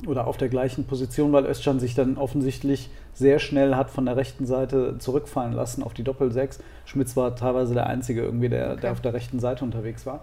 oder 0.07 0.27
auf 0.27 0.37
der 0.37 0.49
gleichen 0.49 0.85
Position, 0.85 1.33
weil 1.33 1.47
Özcan 1.47 1.79
sich 1.81 1.95
dann 1.95 2.17
offensichtlich 2.19 2.91
sehr 3.15 3.39
schnell 3.39 3.77
hat 3.77 3.91
von 3.91 4.05
der 4.07 4.17
rechten 4.17 4.45
Seite 4.47 4.97
zurückfallen 4.99 5.53
lassen 5.53 5.83
auf 5.83 5.95
die 5.95 6.03
Doppel-6. 6.03 6.59
Schmitz 6.85 7.17
war 7.17 7.35
teilweise 7.37 7.73
der 7.75 7.87
Einzige 7.87 8.23
irgendwie, 8.23 8.49
der, 8.49 8.69
der 8.69 8.77
Okay. 8.77 8.89
auf 8.91 9.01
der 9.01 9.15
rechten 9.15 9.41
Seite 9.41 9.65
unterwegs 9.65 10.05
war. 10.07 10.21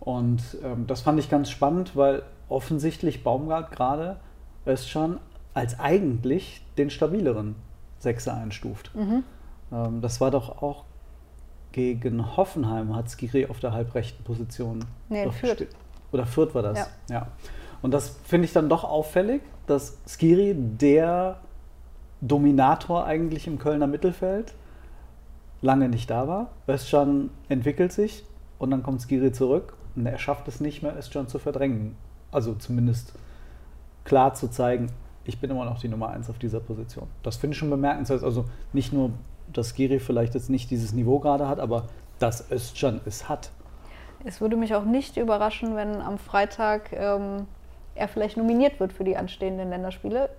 Und 0.00 0.42
ähm, 0.64 0.86
das 0.86 1.00
fand 1.02 1.18
ich 1.18 1.28
ganz 1.30 1.50
spannend, 1.50 1.96
weil 1.96 2.22
offensichtlich 2.48 3.22
Baumgart 3.22 3.70
gerade 3.72 4.16
Özcan 4.66 5.18
als 5.54 5.78
eigentlich 5.78 6.62
den 6.78 6.90
stabileren 6.90 7.54
Sechser 8.00 8.34
einstuft. 8.34 8.90
Mhm. 8.94 9.22
Ähm, 9.72 10.00
das 10.00 10.20
war 10.20 10.30
doch 10.30 10.62
auch 10.62 10.84
gegen 11.72 12.36
Hoffenheim, 12.36 12.96
hat 12.96 13.08
Skiri 13.08 13.46
auf 13.46 13.60
der 13.60 13.72
halbrechten 13.72 14.24
Position. 14.24 14.84
Nee, 15.08 15.30
Fürth. 15.30 15.66
Oder 16.10 16.26
Fürth 16.26 16.54
war 16.54 16.62
das, 16.62 16.78
Ja. 16.78 16.86
ja. 17.08 17.26
Und 17.82 17.92
das 17.92 18.18
finde 18.24 18.46
ich 18.46 18.52
dann 18.52 18.68
doch 18.68 18.84
auffällig, 18.84 19.42
dass 19.66 19.96
Skiri 20.06 20.54
der 20.54 21.40
Dominator 22.20 23.06
eigentlich 23.06 23.46
im 23.46 23.58
Kölner 23.58 23.86
Mittelfeld 23.86 24.52
lange 25.62 25.88
nicht 25.88 26.10
da 26.10 26.28
war. 26.28 26.50
Özcan 26.68 27.30
entwickelt 27.48 27.92
sich 27.92 28.24
und 28.58 28.70
dann 28.70 28.82
kommt 28.82 29.00
Skiri 29.00 29.32
zurück 29.32 29.74
und 29.96 30.06
er 30.06 30.18
schafft 30.18 30.48
es 30.48 30.60
nicht 30.60 30.82
mehr, 30.82 30.96
Özcan 30.96 31.28
zu 31.28 31.38
verdrängen. 31.38 31.96
Also 32.32 32.54
zumindest 32.54 33.14
klar 34.04 34.34
zu 34.34 34.48
zeigen, 34.48 34.90
ich 35.24 35.38
bin 35.38 35.50
immer 35.50 35.64
noch 35.64 35.78
die 35.78 35.88
Nummer 35.88 36.08
eins 36.10 36.30
auf 36.30 36.38
dieser 36.38 36.60
Position. 36.60 37.06
Das 37.22 37.36
finde 37.36 37.52
ich 37.52 37.58
schon 37.58 37.70
bemerkenswert. 37.70 38.22
Also 38.22 38.46
nicht 38.72 38.92
nur, 38.92 39.10
dass 39.52 39.70
Skiri 39.70 40.00
vielleicht 40.00 40.34
jetzt 40.34 40.50
nicht 40.50 40.70
dieses 40.70 40.92
Niveau 40.92 41.18
gerade 41.18 41.48
hat, 41.48 41.60
aber 41.60 41.84
dass 42.18 42.50
Özcan 42.50 43.00
es 43.04 43.28
hat. 43.28 43.50
Es 44.24 44.40
würde 44.40 44.56
mich 44.56 44.74
auch 44.74 44.84
nicht 44.84 45.16
überraschen, 45.16 45.76
wenn 45.76 46.00
am 46.00 46.18
Freitag 46.18 46.92
ähm, 46.92 47.46
er 47.94 48.08
vielleicht 48.08 48.36
nominiert 48.36 48.80
wird 48.80 48.92
für 48.92 49.04
die 49.04 49.16
anstehenden 49.16 49.70
Länderspiele. 49.70 50.30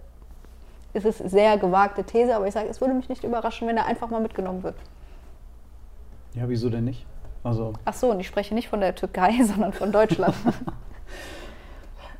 Es 0.93 1.05
ist 1.05 1.17
sehr 1.17 1.57
gewagte 1.57 2.03
These, 2.03 2.35
aber 2.35 2.47
ich 2.47 2.53
sage, 2.53 2.67
es 2.67 2.81
würde 2.81 2.93
mich 2.93 3.09
nicht 3.09 3.23
überraschen, 3.23 3.67
wenn 3.67 3.77
er 3.77 3.85
einfach 3.85 4.09
mal 4.09 4.21
mitgenommen 4.21 4.61
wird. 4.63 4.75
Ja, 6.33 6.47
wieso 6.47 6.69
denn 6.69 6.85
nicht? 6.85 7.05
Also 7.43 7.73
Ach 7.85 7.93
so, 7.93 8.11
und 8.11 8.19
ich 8.19 8.27
spreche 8.27 8.53
nicht 8.53 8.69
von 8.69 8.81
der 8.81 8.93
Türkei, 8.93 9.41
sondern 9.43 9.73
von 9.73 9.91
Deutschland. 9.91 10.35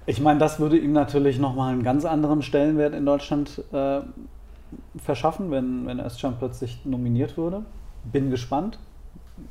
Ich 0.06 0.20
meine, 0.20 0.40
das 0.40 0.60
würde 0.60 0.78
ihm 0.78 0.94
natürlich 0.94 1.40
nochmal 1.40 1.74
einen 1.74 1.84
ganz 1.84 2.06
anderen 2.06 2.42
Stellenwert 2.42 2.94
in 2.96 3.06
Deutschland 3.06 3.64
äh, 3.72 4.02
verschaffen, 4.98 5.52
wenn, 5.52 5.86
wenn 5.86 6.00
Özcan 6.00 6.36
plötzlich 6.38 6.86
nominiert 6.86 7.38
würde. 7.38 7.64
Bin 8.04 8.32
gespannt. 8.32 8.80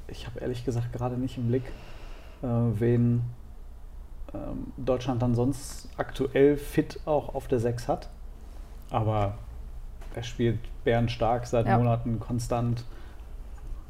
Ich 0.09 0.27
habe 0.27 0.41
ehrlich 0.41 0.65
gesagt 0.65 0.93
gerade 0.93 1.17
nicht 1.17 1.39
im 1.39 1.49
Blick, 1.49 1.65
äh, 2.43 2.47
wen 2.47 3.23
ähm, 4.35 4.73
Deutschland 4.77 5.23
dann 5.23 5.35
sonst 5.35 5.89
aktuell 5.97 6.57
fit 6.57 7.01
auch 7.07 7.35
auf 7.35 7.47
der 7.49 7.61
6 7.61 7.89
hat. 7.89 8.09
Aber 8.91 9.39
er 10.15 10.23
spielt 10.25 10.59
bärenstark 10.85 11.47
seit 11.47 11.67
Ja. 11.67 11.79
Monaten 11.79 12.19
konstant. 12.19 12.85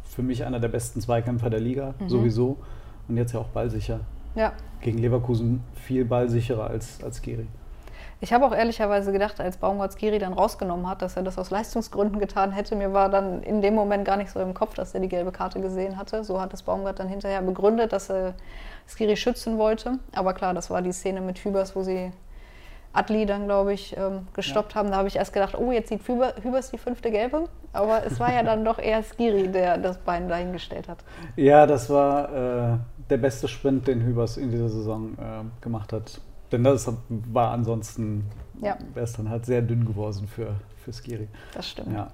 Für 0.04 0.22
mich 0.22 0.44
einer 0.44 0.60
der 0.60 0.68
besten 0.68 1.00
Zweikämpfer 1.00 1.50
der 1.50 1.60
Liga, 1.60 1.94
sowieso. 2.06 2.58
Und 3.08 3.16
jetzt 3.16 3.32
ja 3.32 3.40
auch 3.40 3.48
ballsicher 3.48 4.00
ja. 4.34 4.52
gegen 4.80 4.98
Leverkusen 4.98 5.62
viel 5.74 6.04
ballsicherer 6.04 6.68
als, 6.68 7.02
als 7.02 7.22
Giri. 7.22 7.46
Ich 8.22 8.34
habe 8.34 8.44
auch 8.44 8.52
ehrlicherweise 8.52 9.12
gedacht, 9.12 9.40
als 9.40 9.56
Baumgart 9.56 9.94
Skiri 9.94 10.18
dann 10.18 10.34
rausgenommen 10.34 10.86
hat, 10.86 11.00
dass 11.00 11.16
er 11.16 11.22
das 11.22 11.38
aus 11.38 11.50
Leistungsgründen 11.50 12.18
getan 12.18 12.52
hätte. 12.52 12.76
Mir 12.76 12.92
war 12.92 13.08
dann 13.08 13.42
in 13.42 13.62
dem 13.62 13.74
Moment 13.74 14.04
gar 14.04 14.18
nicht 14.18 14.30
so 14.30 14.40
im 14.40 14.52
Kopf, 14.52 14.74
dass 14.74 14.92
er 14.92 15.00
die 15.00 15.08
gelbe 15.08 15.32
Karte 15.32 15.58
gesehen 15.60 15.96
hatte. 15.96 16.22
So 16.22 16.38
hat 16.38 16.52
es 16.52 16.62
Baumgart 16.62 16.98
dann 16.98 17.08
hinterher 17.08 17.40
begründet, 17.40 17.94
dass 17.94 18.10
er 18.10 18.34
Skiri 18.86 19.16
schützen 19.16 19.56
wollte. 19.56 19.98
Aber 20.14 20.34
klar, 20.34 20.52
das 20.52 20.68
war 20.68 20.82
die 20.82 20.92
Szene 20.92 21.22
mit 21.22 21.42
Hübers, 21.42 21.74
wo 21.74 21.82
sie 21.82 22.12
Adli 22.92 23.24
dann, 23.24 23.46
glaube 23.46 23.72
ich, 23.72 23.96
ähm, 23.96 24.28
gestoppt 24.34 24.74
haben. 24.74 24.90
Da 24.90 24.98
habe 24.98 25.08
ich 25.08 25.16
erst 25.16 25.32
gedacht, 25.32 25.56
oh, 25.56 25.72
jetzt 25.72 25.88
sieht 25.88 26.06
Hüber, 26.06 26.34
Hübers 26.42 26.70
die 26.72 26.78
fünfte 26.78 27.10
Gelbe. 27.10 27.44
Aber 27.72 28.04
es 28.04 28.20
war 28.20 28.30
ja 28.34 28.42
dann 28.42 28.66
doch 28.66 28.78
eher 28.78 29.02
Skiri, 29.02 29.48
der 29.48 29.78
das 29.78 29.96
Bein 29.96 30.28
dahingestellt 30.28 30.88
hat. 30.88 30.98
Ja, 31.36 31.66
das 31.66 31.88
war 31.88 32.34
äh, 32.34 32.78
der 33.10 33.18
beste 33.18 33.48
Sprint, 33.48 33.86
den 33.88 34.02
Hübers 34.02 34.36
in 34.36 34.50
dieser 34.50 34.68
Saison 34.68 35.14
äh, 35.18 35.42
gemacht 35.62 35.92
hat. 35.92 36.20
Denn 36.52 36.64
das 36.64 36.90
war 37.08 37.52
ansonsten, 37.52 38.24
Ja. 38.60 38.76
wäre 38.94 39.04
es 39.04 39.12
dann 39.12 39.28
halt 39.28 39.46
sehr 39.46 39.62
dünn 39.62 39.84
geworden 39.84 40.26
für, 40.26 40.54
für 40.84 40.92
Skiri. 40.92 41.28
Das 41.54 41.68
stimmt. 41.68 41.92
Ja. 41.92 42.10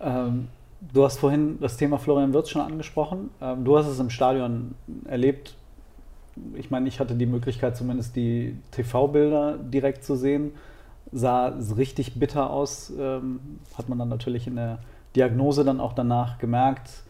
Ähm, 0.00 0.48
du 0.92 1.04
hast 1.04 1.18
vorhin 1.18 1.58
das 1.60 1.76
Thema 1.76 1.98
Florian 1.98 2.32
Wirtz 2.32 2.50
schon 2.50 2.62
angesprochen. 2.62 3.30
Ähm, 3.40 3.64
du 3.64 3.76
hast 3.76 3.86
es 3.86 3.98
im 3.98 4.10
Stadion 4.10 4.74
erlebt. 5.06 5.54
Ich 6.54 6.70
meine, 6.70 6.88
ich 6.88 6.98
hatte 7.00 7.14
die 7.14 7.26
Möglichkeit, 7.26 7.76
zumindest 7.76 8.16
die 8.16 8.56
TV-Bilder 8.70 9.58
direkt 9.58 10.04
zu 10.04 10.16
sehen. 10.16 10.52
Sah 11.10 11.48
richtig 11.76 12.18
bitter 12.18 12.48
aus. 12.50 12.90
Ähm, 12.98 13.40
hat 13.76 13.88
man 13.88 13.98
dann 13.98 14.08
natürlich 14.08 14.46
in 14.46 14.56
der 14.56 14.78
Diagnose 15.14 15.62
dann 15.64 15.78
auch 15.80 15.92
danach 15.92 16.38
gemerkt. 16.38 17.02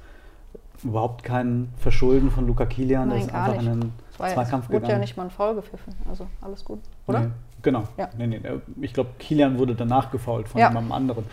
Überhaupt 0.84 1.22
kein 1.22 1.72
Verschulden 1.76 2.30
von 2.30 2.46
Luca 2.46 2.66
Kilian. 2.66 3.08
Der 3.08 3.18
Nein, 3.18 3.26
ist 3.26 3.32
gar 3.32 3.44
einfach 3.50 3.62
nicht. 3.62 3.72
in 3.72 3.92
war 4.18 4.28
ja, 4.28 4.34
Zweikampf 4.34 4.64
es 4.64 4.68
wurde 4.70 4.80
gegangen. 4.80 4.92
ja 4.92 4.98
nicht 4.98 5.16
mal 5.16 5.24
ein 5.24 5.30
Foul 5.30 5.54
gepfiffen. 5.54 5.94
Also 6.08 6.26
alles 6.40 6.64
gut, 6.64 6.80
oder? 7.06 7.20
Nee, 7.20 7.28
genau. 7.62 7.84
Ja. 7.96 8.08
Nee, 8.18 8.26
nee, 8.26 8.40
ich 8.80 8.92
glaube, 8.92 9.10
Kilian 9.18 9.58
wurde 9.58 9.74
danach 9.74 10.10
gefault 10.10 10.48
von 10.48 10.60
Ja. 10.60 10.68
jemandem 10.68 10.92
anderen. 10.92 11.24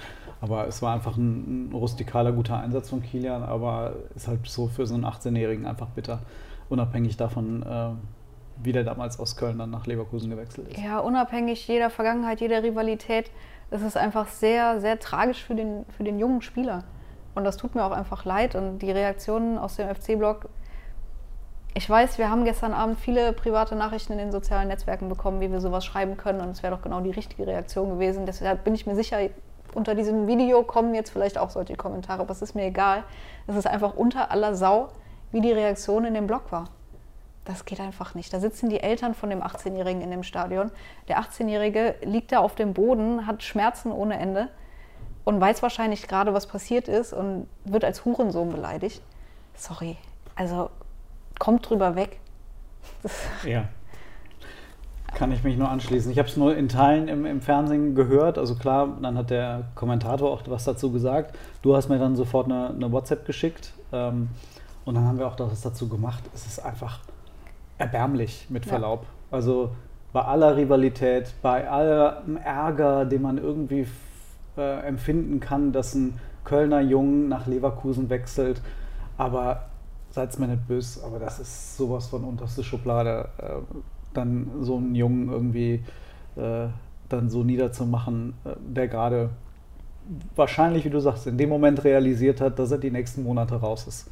Aber 0.42 0.68
es 0.68 0.82
war 0.82 0.94
einfach 0.94 1.18
ein, 1.18 1.70
ein 1.70 1.74
rustikaler, 1.74 2.32
guter 2.32 2.58
Einsatz 2.60 2.90
von 2.90 3.02
Kilian, 3.04 3.44
aber 3.44 3.94
ist 4.16 4.28
halt 4.28 4.48
so 4.48 4.68
für 4.68 4.86
so 4.88 4.96
einen 4.96 5.04
18-Jährigen 5.06 5.66
einfach 5.66 5.88
bitter, 5.88 6.20
unabhängig 6.70 7.18
davon, 7.18 7.62
äh, 7.64 7.90
wie 8.64 8.72
der 8.72 8.84
damals 8.86 9.20
aus 9.20 9.36
Köln 9.36 9.58
dann 9.58 9.70
nach 9.70 9.86
Leverkusen 9.86 10.30
gewechselt 10.30 10.70
ist. 10.70 10.78
Ja, 10.82 11.00
unabhängig 11.00 11.68
jeder 11.68 11.90
Vergangenheit, 11.90 12.40
jeder 12.40 12.64
Rivalität, 12.64 13.32
ist 13.72 13.82
es 13.84 13.98
einfach 13.98 14.28
sehr, 14.28 14.80
sehr 14.80 14.98
tragisch 15.00 15.44
für 15.44 15.56
den, 15.56 15.86
für 15.98 16.04
den 16.04 16.20
jungen 16.20 16.42
Spieler. 16.42 16.84
Und 17.40 17.46
das 17.46 17.58
tut 17.58 17.74
mir 17.74 17.86
auch 17.86 17.92
einfach 17.92 18.26
leid. 18.26 18.54
Und 18.56 18.80
die 18.80 18.92
Reaktionen 18.92 19.58
aus 19.58 19.78
dem 19.78 19.94
FC-Blog, 19.94 20.50
ich 21.74 21.90
weiß, 21.90 22.18
wir 22.18 22.30
haben 22.30 22.44
gestern 22.44 22.74
Abend 22.74 23.00
viele 23.00 23.32
private 23.32 23.76
Nachrichten 23.76 24.14
in 24.14 24.20
den 24.20 24.32
sozialen 24.32 24.68
Netzwerken 24.68 25.08
bekommen, 25.08 25.40
wie 25.40 25.50
wir 25.50 25.62
sowas 25.62 25.86
schreiben 25.86 26.18
können. 26.18 26.42
Und 26.42 26.50
es 26.50 26.64
wäre 26.64 26.76
doch 26.76 26.82
genau 26.82 27.00
die 27.00 27.12
richtige 27.12 27.48
Reaktion 27.48 27.90
gewesen. 27.92 28.26
Deshalb 28.26 28.66
bin 28.66 28.76
ich 28.76 28.86
mir 28.86 28.96
sicher, 28.96 29.18
unter 29.74 29.96
diesem 29.96 30.28
Video 30.28 30.64
kommen 30.64 30.94
jetzt 30.94 31.12
vielleicht 31.12 31.38
auch 31.38 31.50
solche 31.50 31.76
Kommentare, 31.76 32.22
aber 32.22 32.32
es 32.32 32.42
ist 32.42 32.56
mir 32.56 32.66
egal. 32.66 33.04
Es 33.48 33.56
ist 33.56 33.68
einfach 33.68 33.96
unter 33.96 34.32
aller 34.32 34.54
Sau, 34.56 34.90
wie 35.32 35.42
die 35.42 35.52
Reaktion 35.52 36.04
in 36.04 36.16
dem 36.16 36.28
Blog 36.28 36.52
war. 36.52 36.66
Das 37.46 37.64
geht 37.64 37.80
einfach 37.80 38.16
nicht. 38.16 38.34
Da 38.34 38.42
sitzen 38.42 38.70
die 38.70 38.82
Eltern 38.82 39.14
von 39.14 39.30
dem 39.30 39.42
18-Jährigen 39.42 40.02
in 40.02 40.12
dem 40.12 40.24
Stadion. 40.24 40.72
Der 41.08 41.20
18-Jährige 41.22 41.96
liegt 42.02 42.34
da 42.34 42.40
auf 42.40 42.56
dem 42.56 42.74
Boden, 42.74 43.26
hat 43.26 43.44
Schmerzen 43.44 43.92
ohne 43.94 44.20
Ende 44.20 44.50
und 45.30 45.40
weiß 45.40 45.62
wahrscheinlich 45.62 46.08
gerade, 46.08 46.34
was 46.34 46.48
passiert 46.48 46.88
ist 46.88 47.14
und 47.14 47.48
wird 47.64 47.86
als 47.86 48.04
Hurensohn 48.04 48.50
beleidigt. 48.50 49.00
Sorry. 49.56 49.96
Also 50.36 50.72
kommt 51.38 51.70
drüber 51.70 51.96
weg. 51.96 52.20
Ja. 53.46 53.66
Kann 55.14 55.32
ich 55.32 55.44
mich 55.44 55.58
nur 55.58 55.70
anschließen. 55.70 56.12
Ich 56.12 56.18
habe 56.18 56.30
es 56.30 56.38
nur 56.38 56.56
in 56.56 56.68
Teilen 56.68 57.08
im, 57.08 57.26
im 57.28 57.42
Fernsehen 57.42 57.94
gehört. 57.94 58.40
Also 58.40 58.56
klar, 58.56 58.98
dann 59.02 59.18
hat 59.18 59.30
der 59.30 59.66
Kommentator 59.76 60.32
auch 60.32 60.42
was 60.48 60.64
dazu 60.64 60.92
gesagt. 60.92 61.36
Du 61.62 61.76
hast 61.76 61.90
mir 61.90 62.00
dann 62.00 62.16
sofort 62.16 62.46
eine, 62.46 62.70
eine 62.70 62.92
WhatsApp 62.92 63.26
geschickt. 63.26 63.74
Ähm, 63.92 64.30
Und 64.86 64.96
dann 64.96 65.06
haben 65.06 65.20
wir 65.20 65.28
auch 65.28 65.36
das 65.36 65.62
dazu 65.62 65.88
gemacht. 65.88 66.24
Es 66.34 66.48
ist 66.48 66.60
einfach 66.60 67.00
erbärmlich, 67.78 68.48
mit 68.50 68.66
Verlaub. 68.66 69.04
Ja. 69.04 69.38
Also 69.38 69.72
bei 70.12 70.22
aller 70.22 70.58
Rivalität, 70.58 71.34
bei 71.44 71.70
allem 71.70 72.38
Ärger, 72.38 73.06
den 73.06 73.22
man 73.22 73.38
irgendwie 73.38 73.86
äh, 74.60 74.82
empfinden 74.82 75.40
kann, 75.40 75.72
dass 75.72 75.96
ein 75.96 76.20
Kölner 76.44 76.82
Jungen 76.82 77.30
nach 77.30 77.48
Leverkusen 77.48 78.10
wechselt. 78.10 78.62
Aber 79.18 79.70
seid 80.12 80.38
mir 80.40 80.48
nicht 80.48 80.68
böse, 80.68 81.04
aber 81.06 81.20
das 81.20 81.40
ist 81.40 81.78
sowas 81.78 82.08
von 82.08 82.24
unterste 82.24 82.64
Schublade, 82.64 83.30
äh, 83.38 83.76
dann 84.14 84.50
so 84.62 84.78
einen 84.78 84.96
Jungen 84.96 85.32
irgendwie 85.32 85.84
äh, 86.36 86.68
dann 87.10 87.30
so 87.30 87.44
niederzumachen, 87.44 88.34
äh, 88.46 88.52
der 88.60 88.88
gerade 88.88 89.30
wahrscheinlich, 90.36 90.86
wie 90.86 90.90
du 90.90 91.00
sagst, 91.00 91.28
in 91.28 91.38
dem 91.38 91.50
Moment 91.50 91.84
realisiert 91.84 92.42
hat, 92.42 92.60
dass 92.60 92.72
er 92.72 92.80
die 92.80 92.92
nächsten 92.92 93.24
Monate 93.24 93.56
raus 93.56 93.88
ist. 93.88 94.10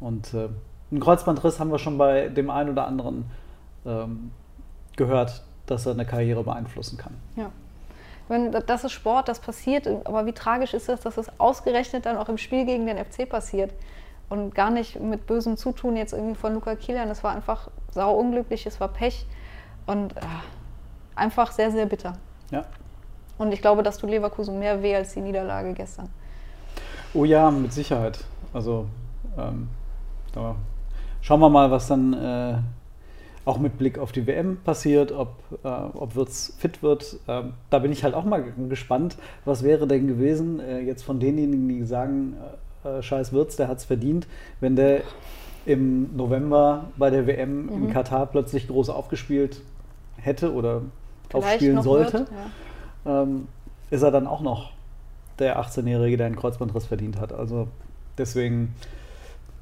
Und 0.00 0.32
äh, 0.34 0.48
einen 0.90 1.00
Kreuzbandriss 1.00 1.60
haben 1.60 1.70
wir 1.70 1.78
schon 1.78 1.98
bei 1.98 2.28
dem 2.28 2.50
einen 2.50 2.70
oder 2.70 2.86
anderen 2.86 3.24
ähm, 3.84 4.30
gehört, 4.96 5.44
dass 5.66 5.86
er 5.86 5.92
eine 5.92 6.06
Karriere 6.06 6.42
beeinflussen 6.42 6.96
kann. 6.96 7.14
Ja. 7.36 7.50
Wenn, 8.30 8.52
das 8.52 8.84
ist 8.84 8.92
Sport, 8.92 9.26
das 9.26 9.40
passiert, 9.40 9.88
aber 10.04 10.24
wie 10.24 10.32
tragisch 10.32 10.72
ist 10.72 10.88
es, 10.88 11.00
dass 11.00 11.16
es 11.16 11.28
ausgerechnet 11.40 12.06
dann 12.06 12.16
auch 12.16 12.28
im 12.28 12.38
Spiel 12.38 12.64
gegen 12.64 12.86
den 12.86 12.96
FC 12.96 13.28
passiert 13.28 13.72
und 14.28 14.54
gar 14.54 14.70
nicht 14.70 15.00
mit 15.00 15.26
bösem 15.26 15.56
Zutun 15.56 15.96
jetzt 15.96 16.12
irgendwie 16.12 16.36
von 16.36 16.54
Luca 16.54 16.76
Kilian. 16.76 17.08
Es 17.08 17.24
war 17.24 17.34
einfach 17.34 17.72
sau 17.90 18.14
unglücklich, 18.14 18.66
es 18.66 18.78
war 18.78 18.86
Pech 18.86 19.26
und 19.86 20.16
äh, 20.16 20.20
einfach 21.16 21.50
sehr, 21.50 21.72
sehr 21.72 21.86
bitter. 21.86 22.12
Ja. 22.52 22.66
Und 23.36 23.50
ich 23.50 23.60
glaube, 23.60 23.82
das 23.82 23.98
tut 23.98 24.10
Leverkusen 24.10 24.60
mehr 24.60 24.80
weh 24.80 24.94
als 24.94 25.12
die 25.14 25.22
Niederlage 25.22 25.72
gestern. 25.72 26.08
Oh 27.12 27.24
ja, 27.24 27.50
mit 27.50 27.72
Sicherheit. 27.72 28.20
Also 28.52 28.86
ähm, 29.36 29.68
schauen 31.20 31.40
wir 31.40 31.48
mal, 31.50 31.68
was 31.68 31.88
dann 31.88 32.12
äh, 32.12 32.58
auch 33.44 33.58
mit 33.58 33.78
Blick 33.78 33.98
auf 33.98 34.12
die 34.12 34.26
WM 34.26 34.58
passiert, 34.64 35.12
ob, 35.12 35.34
äh, 35.64 35.68
ob 35.68 36.14
Wirtz 36.14 36.54
fit 36.58 36.82
wird. 36.82 37.16
Ähm, 37.26 37.54
da 37.70 37.78
bin 37.78 37.90
ich 37.90 38.04
halt 38.04 38.14
auch 38.14 38.24
mal 38.24 38.44
gespannt, 38.68 39.16
was 39.44 39.62
wäre 39.62 39.86
denn 39.86 40.06
gewesen, 40.06 40.60
äh, 40.60 40.80
jetzt 40.80 41.02
von 41.02 41.20
denjenigen, 41.20 41.68
die 41.68 41.84
sagen, 41.84 42.36
äh, 42.84 42.98
äh, 42.98 43.02
scheiß 43.02 43.32
Wirtz, 43.32 43.56
der 43.56 43.68
hat 43.68 43.78
es 43.78 43.84
verdient, 43.84 44.26
wenn 44.60 44.76
der 44.76 45.02
im 45.66 46.16
November 46.16 46.86
bei 46.96 47.10
der 47.10 47.26
WM 47.26 47.66
mhm. 47.66 47.72
in 47.72 47.92
Katar 47.92 48.26
plötzlich 48.26 48.68
groß 48.68 48.88
aufgespielt 48.88 49.60
hätte 50.16 50.52
oder 50.52 50.82
Vielleicht 51.28 51.46
aufspielen 51.46 51.82
sollte. 51.82 52.12
Wird, 52.12 52.28
ja. 53.04 53.22
ähm, 53.22 53.48
ist 53.90 54.02
er 54.02 54.10
dann 54.10 54.26
auch 54.26 54.40
noch 54.40 54.72
der 55.38 55.60
18-Jährige, 55.60 56.16
der 56.16 56.26
einen 56.26 56.36
Kreuzbandriss 56.36 56.86
verdient 56.86 57.20
hat. 57.20 57.32
Also 57.32 57.68
deswegen 58.16 58.74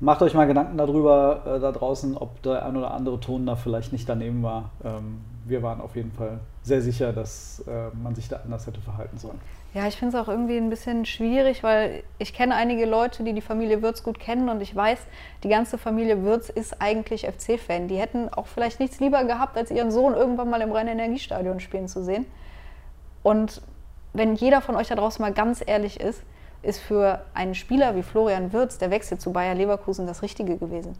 Macht 0.00 0.22
euch 0.22 0.32
mal 0.34 0.46
Gedanken 0.46 0.78
darüber 0.78 1.42
äh, 1.44 1.60
da 1.60 1.72
draußen, 1.72 2.16
ob 2.16 2.40
der 2.42 2.64
ein 2.64 2.76
oder 2.76 2.92
andere 2.92 3.18
Ton 3.18 3.46
da 3.46 3.56
vielleicht 3.56 3.92
nicht 3.92 4.08
daneben 4.08 4.44
war. 4.44 4.70
Ähm, 4.84 5.22
wir 5.44 5.62
waren 5.62 5.80
auf 5.80 5.96
jeden 5.96 6.12
Fall 6.12 6.38
sehr 6.62 6.82
sicher, 6.82 7.12
dass 7.12 7.64
äh, 7.66 7.88
man 8.00 8.14
sich 8.14 8.28
da 8.28 8.36
anders 8.44 8.66
hätte 8.66 8.80
verhalten 8.80 9.18
sollen. 9.18 9.40
Ja, 9.74 9.88
ich 9.88 9.96
finde 9.96 10.16
es 10.16 10.22
auch 10.22 10.28
irgendwie 10.28 10.56
ein 10.56 10.70
bisschen 10.70 11.04
schwierig, 11.04 11.62
weil 11.62 12.04
ich 12.18 12.32
kenne 12.32 12.54
einige 12.54 12.86
Leute, 12.86 13.24
die 13.24 13.32
die 13.32 13.40
Familie 13.40 13.82
Würz 13.82 14.02
gut 14.02 14.20
kennen 14.20 14.48
und 14.48 14.60
ich 14.60 14.74
weiß, 14.74 14.98
die 15.42 15.48
ganze 15.48 15.78
Familie 15.78 16.22
Würz 16.22 16.48
ist 16.48 16.80
eigentlich 16.80 17.26
FC-Fan. 17.26 17.88
Die 17.88 17.96
hätten 17.96 18.28
auch 18.28 18.46
vielleicht 18.46 18.80
nichts 18.80 19.00
lieber 19.00 19.24
gehabt, 19.24 19.56
als 19.56 19.70
ihren 19.70 19.90
Sohn 19.90 20.14
irgendwann 20.14 20.48
mal 20.48 20.60
im 20.60 20.70
Rhein-Energiestadion 20.70 21.60
spielen 21.60 21.88
zu 21.88 22.04
sehen. 22.04 22.24
Und 23.22 23.62
wenn 24.12 24.36
jeder 24.36 24.60
von 24.60 24.76
euch 24.76 24.88
da 24.88 24.94
draußen 24.94 25.20
mal 25.20 25.32
ganz 25.32 25.62
ehrlich 25.64 26.00
ist, 26.00 26.22
ist 26.62 26.80
für 26.80 27.22
einen 27.34 27.54
Spieler 27.54 27.94
wie 27.94 28.02
Florian 28.02 28.52
Wirtz 28.52 28.78
der 28.78 28.90
Wechsel 28.90 29.18
zu 29.18 29.32
Bayer 29.32 29.54
Leverkusen 29.54 30.06
das 30.06 30.22
Richtige 30.22 30.56
gewesen. 30.56 30.96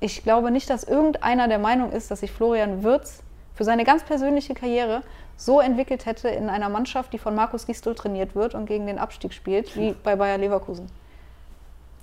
Ich 0.00 0.22
glaube 0.22 0.50
nicht, 0.50 0.68
dass 0.68 0.84
irgendeiner 0.84 1.48
der 1.48 1.58
Meinung 1.58 1.92
ist, 1.92 2.10
dass 2.10 2.20
sich 2.20 2.32
Florian 2.32 2.82
Wirtz 2.82 3.22
für 3.54 3.64
seine 3.64 3.84
ganz 3.84 4.02
persönliche 4.02 4.54
Karriere 4.54 5.02
so 5.36 5.60
entwickelt 5.60 6.06
hätte 6.06 6.28
in 6.28 6.48
einer 6.48 6.68
Mannschaft, 6.68 7.12
die 7.12 7.18
von 7.18 7.34
Markus 7.34 7.66
Gisdol 7.66 7.94
trainiert 7.94 8.34
wird 8.34 8.54
und 8.54 8.66
gegen 8.66 8.86
den 8.86 8.98
Abstieg 8.98 9.32
spielt, 9.32 9.76
wie 9.76 9.94
bei 10.02 10.16
Bayer 10.16 10.38
Leverkusen. 10.38 10.88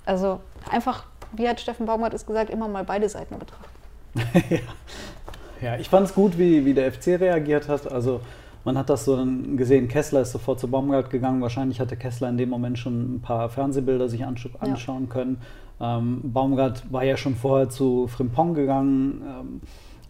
Also 0.06 0.40
einfach, 0.70 1.04
wie 1.32 1.48
hat 1.48 1.60
Steffen 1.60 1.86
Baumgart 1.86 2.14
es 2.14 2.26
gesagt, 2.26 2.50
immer 2.50 2.68
mal 2.68 2.84
beide 2.84 3.08
Seiten 3.08 3.38
betrachten. 3.38 3.70
ja. 4.50 4.58
ja, 5.60 5.76
ich 5.76 5.88
fand 5.88 6.06
es 6.06 6.14
gut, 6.14 6.38
wie, 6.38 6.64
wie 6.64 6.74
der 6.74 6.92
FC 6.92 7.08
reagiert 7.20 7.68
hat. 7.68 7.90
Also 7.90 8.20
man 8.64 8.76
hat 8.76 8.90
das 8.90 9.04
so 9.04 9.16
dann 9.16 9.56
gesehen, 9.56 9.88
Kessler 9.88 10.20
ist 10.20 10.32
sofort 10.32 10.60
zu 10.60 10.68
Baumgart 10.68 11.10
gegangen. 11.10 11.40
Wahrscheinlich 11.40 11.80
hatte 11.80 11.96
Kessler 11.96 12.28
in 12.28 12.36
dem 12.36 12.50
Moment 12.50 12.78
schon 12.78 13.16
ein 13.16 13.20
paar 13.22 13.48
Fernsehbilder 13.48 14.08
sich 14.08 14.24
anschauen 14.24 15.04
ja. 15.04 15.12
können. 15.12 15.40
Ähm, 15.80 16.20
Baumgart 16.24 16.92
war 16.92 17.04
ja 17.04 17.16
schon 17.16 17.34
vorher 17.34 17.70
zu 17.70 18.06
Frimpong 18.06 18.54
gegangen. 18.54 19.22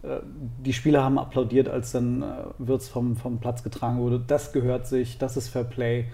Ähm, 0.03 0.09
äh, 0.09 0.19
die 0.63 0.73
Spieler 0.73 1.03
haben 1.03 1.17
applaudiert, 1.17 1.69
als 1.69 1.93
dann 1.93 2.21
äh, 2.21 2.25
Wirtz 2.57 2.89
vom, 2.89 3.15
vom 3.15 3.39
Platz 3.39 3.63
getragen 3.63 3.99
wurde. 3.99 4.19
Das 4.19 4.51
gehört 4.51 4.85
sich, 4.85 5.17
das 5.17 5.37
ist 5.37 5.47
Fair 5.47 5.63
Play. 5.63 6.07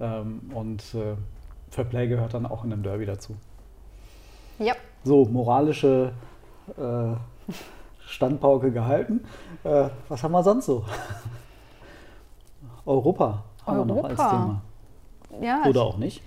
Ähm, 0.00 0.40
und 0.54 0.82
äh, 0.94 1.14
Fair 1.70 1.84
Play 1.84 2.08
gehört 2.08 2.34
dann 2.34 2.46
auch 2.46 2.64
in 2.64 2.72
einem 2.72 2.82
Derby 2.82 3.06
dazu. 3.06 3.36
Ja. 4.58 4.74
So, 5.04 5.24
moralische 5.26 6.12
äh, 6.76 7.14
Standpauke 8.06 8.72
gehalten. 8.72 9.20
Äh, 9.62 9.88
was 10.08 10.22
haben 10.22 10.32
wir 10.32 10.42
sonst 10.42 10.66
so? 10.66 10.84
Europa 12.86 13.44
haben 13.66 13.78
Europa. 13.78 13.94
wir 13.94 13.94
noch 13.94 14.04
als 14.04 14.16
Thema. 14.16 14.62
Ja, 15.40 15.64
Oder 15.66 15.82
auch 15.82 15.98
nicht. 15.98 16.22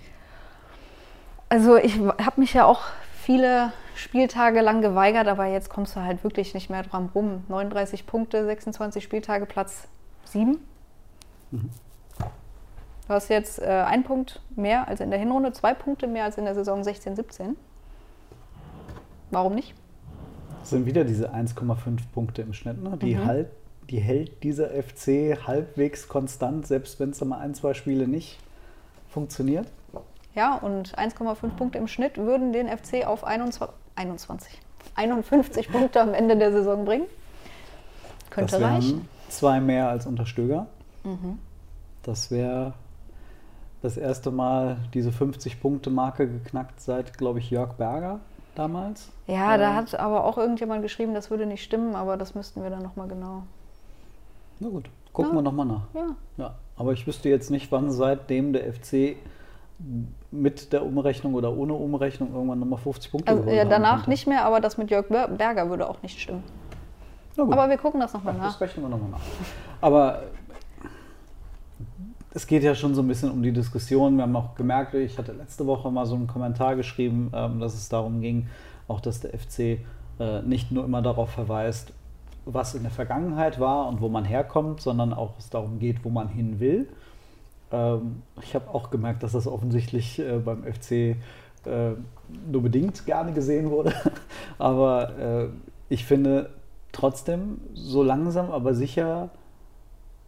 Also 1.48 1.76
ich 1.76 1.98
habe 1.98 2.40
mich 2.40 2.54
ja 2.54 2.64
auch 2.64 2.82
viele 3.20 3.72
Spieltage 3.96 4.60
lang 4.60 4.82
geweigert, 4.82 5.26
aber 5.26 5.46
jetzt 5.46 5.68
kommst 5.68 5.96
du 5.96 6.00
halt 6.00 6.22
wirklich 6.22 6.54
nicht 6.54 6.70
mehr 6.70 6.82
dran 6.82 7.10
rum. 7.14 7.44
39 7.48 8.06
Punkte, 8.06 8.44
26 8.44 9.02
Spieltage, 9.02 9.46
Platz 9.46 9.88
7. 10.24 10.58
Mhm. 11.50 11.70
Du 13.08 13.14
hast 13.14 13.28
jetzt 13.28 13.60
äh, 13.60 13.64
einen 13.64 14.04
Punkt 14.04 14.40
mehr 14.54 14.86
als 14.86 15.00
in 15.00 15.10
der 15.10 15.18
Hinrunde, 15.18 15.52
zwei 15.52 15.74
Punkte 15.74 16.06
mehr 16.06 16.24
als 16.24 16.38
in 16.38 16.44
der 16.44 16.54
Saison 16.54 16.84
16, 16.84 17.16
17. 17.16 17.56
Warum 19.32 19.54
nicht? 19.54 19.74
Das 20.60 20.70
sind 20.70 20.86
wieder 20.86 21.04
diese 21.04 21.34
1,5 21.34 22.00
Punkte 22.12 22.42
im 22.42 22.52
Schnitt, 22.52 22.82
ne? 22.82 22.96
die 22.98 23.16
mhm. 23.16 23.24
halt 23.24 23.50
die 23.90 23.98
hält 23.98 24.42
dieser 24.42 24.70
FC 24.70 25.46
halbwegs 25.46 26.08
konstant, 26.08 26.66
selbst 26.66 27.00
wenn 27.00 27.10
es 27.10 27.24
mal 27.24 27.38
ein, 27.38 27.54
zwei 27.54 27.74
Spiele 27.74 28.06
nicht 28.06 28.38
funktioniert. 29.08 29.66
Ja, 30.34 30.56
und 30.56 30.96
1,5 30.96 31.50
Punkte 31.56 31.78
im 31.78 31.88
Schnitt 31.88 32.16
würden 32.16 32.52
den 32.52 32.68
FC 32.68 33.06
auf 33.06 33.24
21, 33.24 33.68
21 33.96 34.60
51 34.94 35.70
Punkte 35.70 36.00
am 36.00 36.14
Ende 36.14 36.36
der 36.36 36.52
Saison 36.52 36.84
bringen. 36.84 37.06
Könnte 38.30 38.58
das 38.58 38.62
reichen. 38.62 39.08
Zwei 39.28 39.60
mehr 39.60 39.88
als 39.88 40.06
unter 40.06 40.26
Stöger. 40.26 40.66
Mhm. 41.04 41.38
Das 42.02 42.30
wäre 42.30 42.74
das 43.82 43.96
erste 43.96 44.30
Mal 44.30 44.78
diese 44.94 45.10
50-Punkte-Marke 45.10 46.28
geknackt 46.28 46.80
seit, 46.80 47.16
glaube 47.16 47.38
ich, 47.38 47.50
Jörg 47.50 47.74
Berger 47.74 48.20
damals. 48.54 49.10
Ja, 49.26 49.56
da 49.56 49.74
hat 49.74 49.94
aber 49.94 50.24
auch 50.24 50.36
irgendjemand 50.36 50.82
geschrieben, 50.82 51.14
das 51.14 51.30
würde 51.30 51.46
nicht 51.46 51.62
stimmen, 51.62 51.94
aber 51.94 52.16
das 52.16 52.34
müssten 52.34 52.62
wir 52.62 52.70
dann 52.70 52.82
nochmal 52.82 53.08
genau 53.08 53.44
na 54.60 54.68
gut, 54.68 54.88
gucken 55.12 55.32
ja. 55.32 55.38
wir 55.38 55.42
nochmal 55.42 55.66
nach. 55.66 55.82
Ja. 55.94 56.16
ja. 56.36 56.54
Aber 56.76 56.92
ich 56.92 57.06
wüsste 57.06 57.28
jetzt 57.28 57.50
nicht, 57.50 57.72
wann 57.72 57.90
seitdem 57.90 58.52
der 58.52 58.72
FC 58.72 59.16
mit 60.30 60.72
der 60.72 60.84
Umrechnung 60.84 61.34
oder 61.34 61.56
ohne 61.56 61.72
Umrechnung 61.72 62.32
irgendwann 62.32 62.60
nochmal 62.60 62.78
50 62.78 63.10
Punkte 63.10 63.32
also, 63.32 63.50
ja, 63.50 63.64
danach 63.64 64.06
nicht 64.06 64.26
mehr, 64.26 64.44
aber 64.44 64.60
das 64.60 64.78
mit 64.78 64.90
Jörg 64.90 65.06
Berger 65.08 65.68
würde 65.70 65.88
auch 65.88 66.02
nicht 66.02 66.20
stimmen. 66.20 66.44
Aber 67.36 67.68
wir 67.68 67.78
gucken 67.78 68.00
das 68.00 68.12
nochmal 68.12 68.34
nach. 68.34 68.52
Das 68.52 68.60
rechnen 68.60 68.84
wir 68.84 68.90
nochmal 68.90 69.10
nach. 69.10 69.20
Aber 69.80 70.24
es 72.32 72.46
geht 72.46 72.62
ja 72.62 72.74
schon 72.74 72.94
so 72.94 73.02
ein 73.02 73.08
bisschen 73.08 73.30
um 73.30 73.42
die 73.42 73.52
Diskussion. 73.52 74.16
Wir 74.16 74.22
haben 74.22 74.36
auch 74.36 74.54
gemerkt, 74.54 74.94
ich 74.94 75.18
hatte 75.18 75.32
letzte 75.32 75.66
Woche 75.66 75.90
mal 75.90 76.06
so 76.06 76.14
einen 76.14 76.26
Kommentar 76.26 76.76
geschrieben, 76.76 77.32
ähm, 77.34 77.60
dass 77.60 77.74
es 77.74 77.88
darum 77.88 78.20
ging, 78.20 78.48
auch 78.88 79.00
dass 79.00 79.20
der 79.20 79.38
FC 79.38 79.80
äh, 80.18 80.42
nicht 80.44 80.70
nur 80.70 80.84
immer 80.84 81.02
darauf 81.02 81.30
verweist, 81.30 81.92
was 82.44 82.74
in 82.74 82.82
der 82.82 82.90
Vergangenheit 82.90 83.60
war 83.60 83.88
und 83.88 84.00
wo 84.00 84.08
man 84.08 84.24
herkommt, 84.24 84.80
sondern 84.80 85.12
auch 85.12 85.38
es 85.38 85.50
darum 85.50 85.78
geht, 85.78 86.04
wo 86.04 86.10
man 86.10 86.28
hin 86.28 86.60
will. 86.60 86.88
Ähm, 87.72 88.22
ich 88.42 88.54
habe 88.54 88.72
auch 88.72 88.90
gemerkt, 88.90 89.22
dass 89.22 89.32
das 89.32 89.46
offensichtlich 89.46 90.18
äh, 90.18 90.38
beim 90.38 90.64
FC 90.64 90.92
äh, 90.92 91.16
nur 92.50 92.62
bedingt 92.62 93.06
gerne 93.06 93.32
gesehen 93.32 93.70
wurde. 93.70 93.92
aber 94.58 95.18
äh, 95.18 95.48
ich 95.88 96.04
finde 96.04 96.50
trotzdem, 96.92 97.60
so 97.74 98.02
langsam, 98.02 98.50
aber 98.50 98.74
sicher 98.74 99.30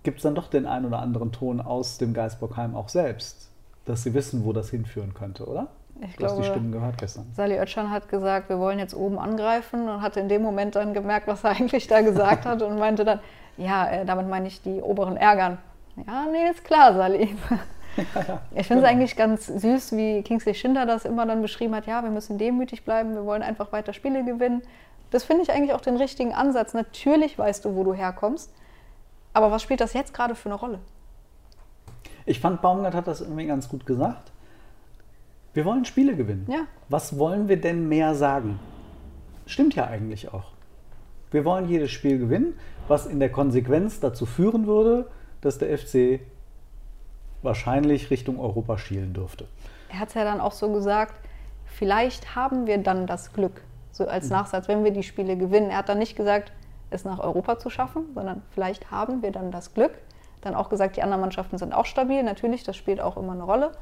gibt 0.03 0.19
es 0.19 0.23
dann 0.23 0.35
doch 0.35 0.49
den 0.49 0.67
einen 0.67 0.87
oder 0.87 0.99
anderen 0.99 1.33
Ton 1.33 1.61
aus 1.61 1.99
dem 1.99 2.13
Geisbockheim 2.13 2.75
auch 2.75 2.89
selbst, 2.89 3.51
dass 3.85 4.03
sie 4.03 4.15
wissen, 4.15 4.45
wo 4.45 4.53
das 4.53 4.71
hinführen 4.71 5.15
könnte, 5.15 5.47
oder? 5.47 5.69
Ich 6.01 6.17
du 6.17 6.25
hast 6.25 6.39
die 6.39 6.45
Stimmen 6.45 6.73
gehört 6.73 6.99
gestern. 6.99 7.27
Sali 7.33 7.59
Oetschan 7.59 7.91
hat 7.91 8.09
gesagt, 8.09 8.49
wir 8.49 8.59
wollen 8.59 8.79
jetzt 8.79 8.95
oben 8.95 9.19
angreifen 9.19 9.89
und 9.89 10.03
hat 10.03 10.17
in 10.17 10.29
dem 10.29 10.43
Moment 10.43 10.75
dann 10.75 10.95
gemerkt, 10.95 11.27
was 11.27 11.45
er 11.45 11.51
eigentlich 11.57 11.87
da 11.87 12.01
gesagt 12.01 12.47
hat 12.47 12.63
und 12.63 12.79
meinte 12.79 13.05
dann, 13.05 13.21
ja, 13.57 13.89
äh, 13.89 14.05
damit 14.05 14.29
meine 14.29 14.49
ich 14.49 14.63
die 14.63 14.81
oberen 14.81 15.17
ärgern. 15.17 15.59
Ja, 16.07 16.27
nee, 16.31 16.51
ist 16.51 16.65
klar, 16.65 16.95
Sali. 16.95 17.37
ich 18.55 18.67
finde 18.67 18.83
es 18.83 18.89
eigentlich 18.89 19.17
ganz 19.17 19.47
süß, 19.47 19.93
wie 19.93 20.23
Kingsley 20.23 20.55
Schindler 20.55 20.87
das 20.87 21.05
immer 21.05 21.27
dann 21.27 21.43
beschrieben 21.43 21.75
hat. 21.75 21.87
Ja, 21.87 22.03
wir 22.03 22.11
müssen 22.11 22.39
demütig 22.39 22.85
bleiben, 22.85 23.15
wir 23.15 23.27
wollen 23.27 23.43
einfach 23.43 23.73
weiter 23.73 23.93
Spiele 23.93 24.25
gewinnen. 24.25 24.63
Das 25.11 25.25
finde 25.25 25.43
ich 25.43 25.53
eigentlich 25.53 25.75
auch 25.75 25.83
den 25.83 25.99
richtigen 25.99 26.33
Ansatz. 26.33 26.73
Natürlich 26.73 27.39
weißt 27.39 27.65
du, 27.67 27.77
wo 27.77 27.85
du 27.85 27.93
herkommst. 27.93 28.51
Aber 29.35 29.51
was 29.51 29.63
spielt 29.63 29.81
das 29.81 29.93
jetzt 29.93 30.15
gerade 30.15 30.35
für 30.35 30.49
eine 30.49 30.55
Rolle? 30.55 30.79
Ich 32.25 32.41
fand, 32.41 32.63
Baumgart 32.63 32.95
hat 32.95 33.07
das 33.07 33.21
irgendwie 33.21 33.47
ganz 33.47 33.69
gut 33.69 33.85
gesagt. 33.85 34.33
Wir 35.55 35.67
wollen 35.67 35.85
Spiele 35.85 36.17
gewinnen. 36.17 36.47
Ja. 36.51 36.67
Was 36.89 37.19
wollen 37.19 37.49
wir 37.49 37.61
denn 37.61 37.89
mehr 37.89 38.15
sagen? 38.15 38.59
Stimmt 39.45 39.75
ja 39.75 39.87
eigentlich 39.87 40.33
auch. 40.33 40.53
Wir 41.31 41.45
wollen 41.45 41.69
jedes 41.69 41.91
Spiel 41.91 42.19
gewinnen, 42.19 42.55
was 42.89 43.07
in 43.07 43.21
der 43.21 43.31
Konsequenz 43.31 44.01
dazu 44.01 44.25
führen 44.25 44.67
würde, 44.67 45.11
dass 45.43 45.59
der 45.59 45.77
FC 45.77 46.21
wahrscheinlich 47.43 48.11
Richtung 48.11 48.41
Europa 48.41 48.79
schielen 48.79 49.13
dürfte. 49.13 49.47
Er 49.91 49.99
hat 49.99 50.09
es 50.09 50.15
ja 50.15 50.25
dann 50.25 50.41
auch 50.41 50.53
so 50.53 50.73
gesagt, 50.73 51.15
vielleicht 51.67 52.35
haben 52.35 52.67
wir 52.67 52.79
dann 52.79 53.07
das 53.07 53.33
Glück, 53.33 53.63
so 53.91 54.07
als 54.07 54.31
Nachsatz, 54.31 54.69
wenn 54.69 54.85
wir 54.85 54.91
die 54.93 55.03
Spiele 55.03 55.37
gewinnen. 55.37 55.71
Er 55.71 55.79
hat 55.79 55.89
dann 55.89 55.99
nicht 55.99 56.17
gesagt, 56.17 56.53
es 56.91 57.05
nach 57.05 57.19
Europa 57.19 57.59
zu 57.59 57.69
schaffen, 57.69 58.05
sondern 58.15 58.43
vielleicht 58.51 58.91
haben 58.91 59.23
wir 59.23 59.33
dann 59.33 59.51
das 59.51 59.75
Glück. 59.75 59.93
Dann 60.41 60.55
auch 60.55 60.69
gesagt, 60.71 60.97
die 60.97 61.03
anderen 61.03 61.21
Mannschaften 61.21 61.59
sind 61.59 61.73
auch 61.75 61.87
stabil. 61.87 62.23
Natürlich, 62.23 62.65
das 62.65 62.77
spielt 62.77 63.01
auch 63.01 63.17
immer 63.17 63.33
eine 63.33 63.45
Rolle. 63.45 63.73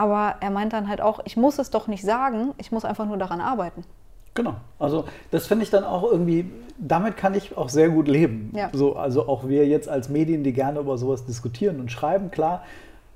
Aber 0.00 0.36
er 0.40 0.50
meint 0.50 0.72
dann 0.72 0.88
halt 0.88 1.02
auch, 1.02 1.20
ich 1.26 1.36
muss 1.36 1.58
es 1.58 1.68
doch 1.68 1.86
nicht 1.86 2.02
sagen, 2.02 2.54
ich 2.56 2.72
muss 2.72 2.86
einfach 2.86 3.04
nur 3.04 3.18
daran 3.18 3.42
arbeiten. 3.42 3.84
Genau. 4.32 4.54
Also 4.78 5.04
das 5.30 5.46
finde 5.46 5.64
ich 5.64 5.68
dann 5.68 5.84
auch 5.84 6.10
irgendwie, 6.10 6.50
damit 6.78 7.18
kann 7.18 7.34
ich 7.34 7.54
auch 7.54 7.68
sehr 7.68 7.90
gut 7.90 8.08
leben. 8.08 8.50
Ja. 8.56 8.70
So, 8.72 8.96
also 8.96 9.28
auch 9.28 9.46
wir 9.46 9.66
jetzt 9.66 9.90
als 9.90 10.08
Medien, 10.08 10.42
die 10.42 10.54
gerne 10.54 10.80
über 10.80 10.96
sowas 10.96 11.26
diskutieren 11.26 11.80
und 11.80 11.92
schreiben, 11.92 12.30
klar, 12.30 12.64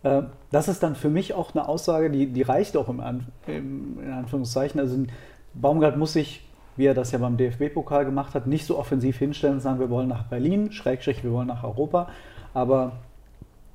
äh, 0.03 0.25
das 0.51 0.69
ist 0.69 0.83
dann 0.83 0.95
für 0.95 1.09
mich 1.09 1.33
auch 1.33 1.55
eine 1.55 1.67
Aussage, 1.67 2.11
die, 2.11 2.27
die 2.27 2.43
reicht 2.43 2.77
auch 2.77 2.91
im, 2.91 3.01
An 3.01 3.29
im, 3.47 3.99
in 4.03 4.13
Anführungszeichen. 4.13 4.79
Also 4.79 5.07
Baumgart 5.55 5.97
muss 5.97 6.13
sich, 6.13 6.47
wie 6.77 6.85
er 6.85 6.93
das 6.93 7.13
ja 7.13 7.19
beim 7.19 7.39
DFB-Pokal 7.39 8.05
gemacht 8.05 8.35
hat, 8.35 8.47
nicht 8.47 8.67
so 8.67 8.79
offensiv 8.79 9.17
hinstellen 9.17 9.55
und 9.55 9.61
sagen, 9.63 9.81
wir 9.81 9.89
wollen 9.89 10.09
nach 10.09 10.25
Berlin, 10.25 10.71
Schrägstrich, 10.71 11.25
wir 11.25 11.33
wollen 11.33 11.49
nach 11.49 11.65
Europa, 11.65 12.11
aber 12.53 12.93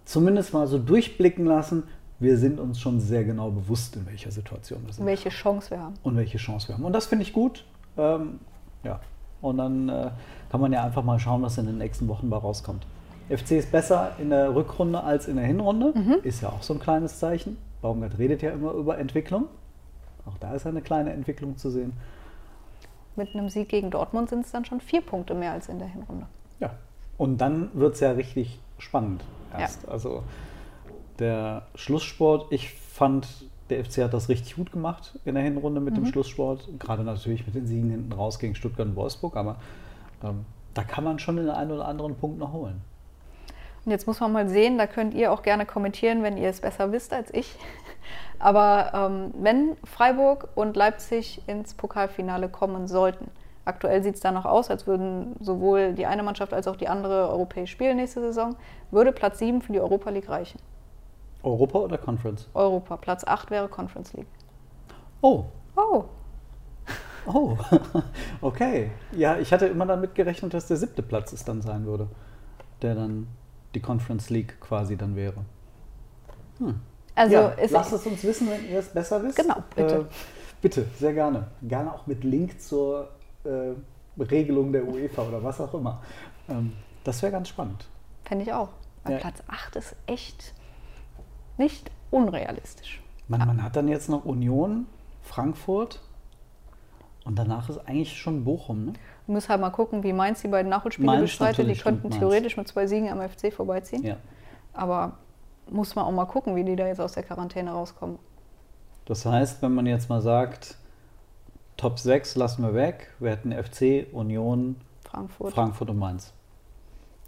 zumindest 0.06 0.54
mal 0.54 0.68
so 0.68 0.78
durchblicken 0.78 1.48
lassen, 1.48 1.86
wir 2.20 2.38
sind 2.38 2.60
uns 2.60 2.80
schon 2.80 3.00
sehr 3.00 3.24
genau 3.24 3.50
bewusst, 3.50 3.96
in 3.96 4.06
welcher 4.06 4.32
Situation 4.32 4.86
wir 4.86 4.94
sind. 4.94 5.06
Welche 5.06 5.30
Chance 5.30 5.72
wir 5.72 5.80
haben. 5.80 5.94
Und 6.04 6.18
welche 6.18 6.38
Chance 6.38 6.68
wir 6.68 6.76
haben. 6.76 6.86
Und 6.86 6.94
das 6.94 7.06
finde 7.06 7.24
ich 7.24 7.34
gut. 7.34 7.66
Ähm, 7.98 8.40
ja. 8.84 9.00
Und 9.42 9.58
dann 9.58 9.88
äh, 9.88 10.12
kann 10.52 10.60
man 10.60 10.74
ja 10.74 10.84
einfach 10.84 11.04
mal 11.04 11.18
schauen, 11.20 11.42
was 11.42 11.58
in 11.58 11.66
den 11.66 11.78
nächsten 11.78 12.08
Wochen 12.08 12.30
bei 12.30 12.38
rauskommt. 12.38 12.86
FC 13.30 13.52
ist 13.52 13.72
besser 13.72 14.14
in 14.20 14.32
der 14.32 14.54
Rückrunde 14.54 15.04
als 15.04 15.28
in 15.28 15.36
der 15.36 15.46
Hinrunde. 15.46 15.94
Ist 16.24 16.42
ja 16.42 16.50
auch 16.50 16.64
so 16.64 16.74
ein 16.74 16.80
kleines 16.80 17.20
Zeichen. 17.20 17.58
Baumgart 17.82 18.18
redet 18.18 18.42
ja 18.42 18.52
immer 18.52 18.72
über 18.74 18.98
Entwicklung. 18.98 19.46
Auch 20.26 20.38
da 20.40 20.54
ist 20.56 20.66
eine 20.66 20.82
kleine 20.82 21.14
Entwicklung 21.14 21.56
zu 21.56 21.70
sehen. 21.70 21.94
Mit 23.16 23.34
einem 23.36 23.50
Sieg 23.50 23.70
gegen 23.70 23.92
Dortmund 23.92 24.30
sind 24.30 24.46
es 24.46 24.52
dann 24.52 24.66
schon 24.66 24.82
vier 24.82 25.02
Punkte 25.02 25.36
mehr 25.36 25.52
als 25.52 25.70
in 25.70 25.80
der 25.80 25.88
Hinrunde. 25.88 26.26
Ja. 26.60 26.72
Und 27.18 27.40
dann 27.40 27.70
wird 27.74 27.96
es 27.96 28.00
ja 28.00 28.12
richtig 28.12 28.60
spannend 28.78 29.24
erst. 29.58 29.88
Also 29.88 30.24
der 31.20 31.64
Schlusssport, 31.76 32.52
ich 32.52 32.74
fand, 32.74 33.28
der 33.70 33.84
FC 33.84 34.04
hat 34.04 34.14
das 34.14 34.30
richtig 34.30 34.56
gut 34.56 34.72
gemacht 34.72 35.20
in 35.26 35.36
der 35.36 35.44
Hinrunde 35.44 35.80
mit 35.82 35.96
dem 35.96 36.06
Schlusssport. 36.06 36.68
Gerade 36.80 37.04
natürlich 37.04 37.46
mit 37.46 37.56
den 37.56 37.68
Siegen 37.68 37.90
hinten 37.90 38.12
raus 38.12 38.40
gegen 38.40 38.56
Stuttgart 38.56 38.88
und 38.88 38.96
Wolfsburg, 38.96 39.36
aber 39.36 39.58
ähm, 40.24 40.46
da 40.74 40.84
kann 40.84 41.04
man 41.04 41.20
schon 41.20 41.38
den 41.38 41.50
einen 41.50 41.72
oder 41.72 41.88
anderen 41.88 42.16
Punkt 42.16 42.40
noch 42.40 42.54
holen. 42.54 42.82
Und 43.86 43.92
jetzt 43.92 44.08
muss 44.08 44.20
man 44.20 44.32
mal 44.32 44.50
sehen, 44.50 44.78
da 44.78 44.88
könnt 44.88 45.14
ihr 45.14 45.32
auch 45.32 45.42
gerne 45.42 45.66
kommentieren, 45.66 46.22
wenn 46.24 46.38
ihr 46.38 46.50
es 46.50 46.62
besser 46.62 46.92
wisst 46.92 47.14
als 47.14 47.34
ich. 47.34 47.56
Aber 48.40 48.92
ähm, 48.94 49.34
wenn 49.42 49.78
Freiburg 49.84 50.50
und 50.56 50.76
Leipzig 50.76 51.42
ins 51.48 51.74
Pokalfinale 51.74 52.50
kommen 52.50 52.88
sollten, 52.88 53.30
aktuell 53.66 54.04
sieht 54.04 54.16
es 54.16 54.22
da 54.22 54.32
noch 54.32 54.46
aus, 54.46 54.70
als 54.70 54.88
würden 54.88 55.36
sowohl 55.40 55.94
die 55.94 56.06
eine 56.06 56.24
Mannschaft 56.24 56.54
als 56.54 56.68
auch 56.68 56.76
die 56.76 56.88
andere 56.88 57.30
europäisch 57.30 57.72
spielen 57.72 57.98
nächste 57.98 58.22
Saison, 58.22 58.56
würde 58.92 59.12
Platz 59.12 59.40
7 59.40 59.62
für 59.62 59.74
die 59.74 59.80
Europa 59.80 60.10
League 60.10 60.30
reichen. 60.30 60.60
Europa 61.44 61.80
oder 61.80 61.98
Conference? 61.98 62.48
Europa, 62.54 62.98
Platz 62.98 63.24
8 63.26 63.50
wäre 63.52 63.68
Conference 63.70 64.14
League. 64.14 64.28
Oh, 65.22 65.46
Oh, 65.76 66.06
oh, 67.26 67.58
okay. 68.42 68.92
Ja, 69.12 69.38
ich 69.38 69.52
hatte 69.54 69.68
immer 69.68 69.86
damit 69.86 70.16
gerechnet, 70.16 70.54
dass 70.54 70.68
der 70.68 70.78
siebte 70.78 71.02
Platz 71.02 71.32
es 71.34 71.44
dann 71.46 71.62
sein 71.62 71.86
würde, 71.86 72.08
der 72.82 72.96
dann 72.96 73.28
die 73.74 73.80
Conference 73.80 74.30
League 74.30 74.60
quasi 74.60 74.98
dann 74.98 75.16
wäre. 75.16 75.46
also 77.16 77.34
ja, 77.34 77.54
lasst 77.70 77.94
es 77.94 78.06
uns 78.06 78.24
wissen, 78.24 78.50
wenn 78.50 78.68
ihr 78.70 78.80
es 78.80 78.90
besser 78.90 79.24
wisst. 79.24 79.38
Genau, 79.38 79.64
bitte. 79.76 79.96
Äh, 79.96 80.06
bitte, 80.62 80.86
sehr 80.98 81.14
gerne. 81.14 81.48
Gerne 81.62 81.94
auch 81.94 82.08
mit 82.08 82.24
Link 82.24 82.60
zur 82.62 83.10
äh, 83.44 83.74
Regelung 84.22 84.74
der 84.74 84.86
UEFA 84.86 85.22
oder 85.22 85.44
was 85.44 85.62
auch 85.62 85.74
immer. 85.74 86.02
Ähm, 86.50 86.74
das 87.04 87.22
wäre 87.22 87.32
ganz 87.32 87.48
spannend. 87.50 87.88
fände 88.26 88.44
ich 88.44 88.52
auch. 88.52 88.70
Weil 89.04 89.14
Ja. 89.14 89.20
Platz 89.20 89.42
8 89.48 89.76
ist 89.78 89.96
echt 90.08 90.54
nicht 91.60 91.92
unrealistisch. 92.10 93.02
Man, 93.28 93.46
man 93.46 93.64
hat 93.64 93.76
dann 93.76 93.88
jetzt 93.88 94.10
noch 94.10 94.26
Union, 94.26 94.88
Frankfurt 95.22 96.02
und 97.26 97.38
danach 97.38 97.70
ist 97.70 97.78
eigentlich 97.88 98.18
schon 98.18 98.44
Bochum. 98.44 98.86
Ne? 98.86 98.94
Du 99.28 99.34
musst 99.34 99.50
halt 99.50 99.62
mal 99.62 99.70
gucken, 99.70 100.02
wie 100.02 100.14
Mainz 100.14 100.42
die 100.42 100.48
beiden 100.48 100.70
Nachholspiele 100.70 101.06
Mainz 101.06 101.22
bestreitet. 101.22 101.70
Die 101.70 101.80
könnten 101.80 102.10
Mainz. 102.10 102.18
theoretisch 102.18 102.58
mit 102.58 102.68
zwei 102.68 102.88
Siegen 102.88 103.10
am 103.10 103.22
FC 103.22 103.54
vorbeiziehen. 103.54 104.04
Ja. 104.04 104.18
Aber 104.74 105.18
muss 105.70 105.96
man 105.96 106.06
auch 106.06 106.12
mal 106.12 106.26
gucken, 106.26 106.56
wie 106.56 106.64
die 106.64 106.76
da 106.76 106.88
jetzt 106.88 107.00
aus 107.00 107.14
der 107.14 107.24
Quarantäne 107.24 107.72
rauskommen. 107.72 108.18
Das 109.06 109.26
heißt, 109.26 109.62
wenn 109.62 109.74
man 109.74 109.86
jetzt 109.86 110.10
mal 110.10 110.22
sagt, 110.22 110.78
Top 111.78 112.00
6 112.00 112.36
lassen 112.36 112.64
wir 112.64 112.74
weg, 112.74 113.12
wir 113.20 113.32
hätten 113.32 113.52
FC, 113.52 114.08
Union, 114.12 114.76
Frankfurt. 115.04 115.54
Frankfurt 115.54 115.90
und 115.90 115.98
Mainz. 115.98 116.34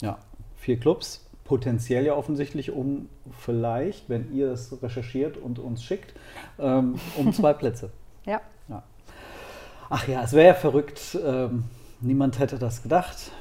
Ja, 0.01 0.17
vier 0.57 0.79
Clubs, 0.79 1.29
potenziell 1.51 2.05
ja 2.05 2.15
offensichtlich 2.15 2.71
um 2.71 3.09
vielleicht, 3.37 4.07
wenn 4.07 4.33
ihr 4.33 4.53
es 4.53 4.81
recherchiert 4.81 5.35
und 5.35 5.59
uns 5.59 5.83
schickt, 5.83 6.13
ähm, 6.57 6.95
um 7.17 7.33
zwei 7.39 7.51
Plätze. 7.51 7.89
ja. 8.25 8.39
Ja. 8.69 8.83
Ach 9.89 10.07
ja, 10.07 10.23
es 10.23 10.31
wäre 10.31 10.47
ja 10.47 10.53
verrückt. 10.53 11.19
Ähm, 11.21 11.65
niemand 11.99 12.39
hätte 12.39 12.57
das 12.57 12.83
gedacht. 12.83 13.33